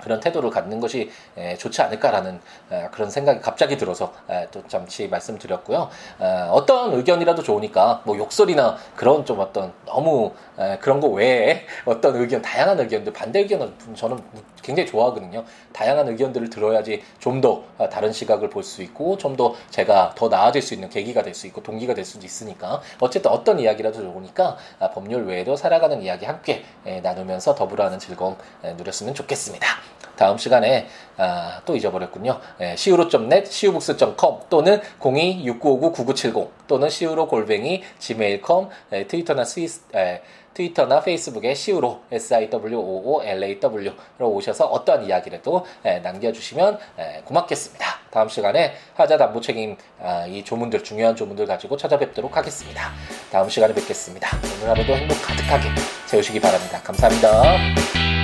그런 0.02 0.20
태도를 0.20 0.50
갖는 0.50 0.80
것이 0.80 1.10
좋지 1.58 1.82
않을까라는 1.82 2.40
그런 2.92 3.10
생각이 3.10 3.40
갑자기 3.42 3.78
들어서 3.78 4.14
또 4.52 4.64
잠시 4.68 5.08
말씀드렸고요. 5.08 5.90
어떤 6.52 6.94
의견이라도 6.94 7.44
좋으니까 7.44 8.02
뭐 8.06 8.18
욕설이나 8.18 8.78
그런 8.96 9.26
좀 9.26 9.40
어떤 9.40 9.74
너무 9.86 10.34
그런 10.80 11.00
거 11.00 11.08
외에 11.08 11.66
어떤 11.86 12.16
의견, 12.16 12.42
다양한 12.42 12.80
의견들, 12.80 13.14
반대 13.14 13.40
의견은 13.40 13.74
저는 13.96 14.20
굉장히 14.62 14.88
좋아하거든요. 14.90 15.44
다양한 15.74 16.08
의견들을 16.08 16.50
들어야지 16.50 17.04
좀 17.20 17.36
더 17.42 17.64
다른 17.90 18.12
시각을 18.14 18.50
볼 18.50 18.64
수 18.64 18.82
있고 18.82 19.18
좀 19.18 19.36
더 19.36 19.54
제가 19.70 20.14
더 20.16 20.30
나아질 20.30 20.62
수 20.62 20.74
있는 20.74 20.90
계기가 20.90 21.22
될 21.22 21.36
수 21.36 21.48
있고 21.48 21.62
동기가 21.62 21.94
될 21.94 22.06
수도 22.06 22.26
있으니까 22.26 22.82
어쨌든 23.00 23.30
어떤 23.32 23.60
이야기라도 23.60 24.02
좋으니까 24.02 24.58
법률 24.94 25.26
외에도 25.26 25.56
살아가는 25.58 26.02
이야기 26.02 26.26
함께 26.26 26.64
나누면서 27.04 27.56
더불어하는 27.56 28.00
즐거움 28.00 28.38
누렸으면 28.78 29.14
좋겠습니다. 29.14 29.85
다음 30.16 30.38
시간에 30.38 30.88
아, 31.18 31.62
또 31.66 31.76
잊어버렸군요. 31.76 32.40
예, 32.62 32.74
siwo.net, 32.74 33.50
siwobooks.com 33.50 34.50
또는 34.50 34.82
026959-9970 35.00 36.50
또는 36.68 36.88
siwo 36.88 37.28
골뱅이 37.28 37.84
gmail.com 38.00 38.70
예, 38.94 39.08
트위터나 39.08 39.46
스위스 39.46 39.82
예, 39.96 40.22
트위터나 40.54 41.02
페이스북에 41.02 41.52
siwo 41.52 42.02
siwoolaw로 42.12 43.22
오셔서 44.20 44.66
어떠한 44.66 45.06
이야기라도 45.06 45.66
예, 45.86 46.00
남겨주시면 46.00 46.80
예, 47.00 47.22
고맙겠습니다. 47.26 47.86
다음 48.12 48.30
시간에 48.30 48.74
하자 48.96 49.18
담보 49.18 49.42
책임 49.42 49.76
아, 50.02 50.26
이 50.26 50.44
조문들 50.44 50.84
중요한 50.84 51.16
조문들 51.16 51.46
가지고 51.46 51.76
찾아뵙도록 51.76 52.38
하겠습니다. 52.38 52.92
다음 53.30 53.50
시간에 53.50 53.74
뵙겠습니다. 53.74 54.30
오늘 54.58 54.70
하루도 54.70 54.96
행복 54.96 55.22
가득하게 55.22 55.70
채우시기 56.08 56.40
바랍니다. 56.40 56.82
감사합니다. 56.82 58.15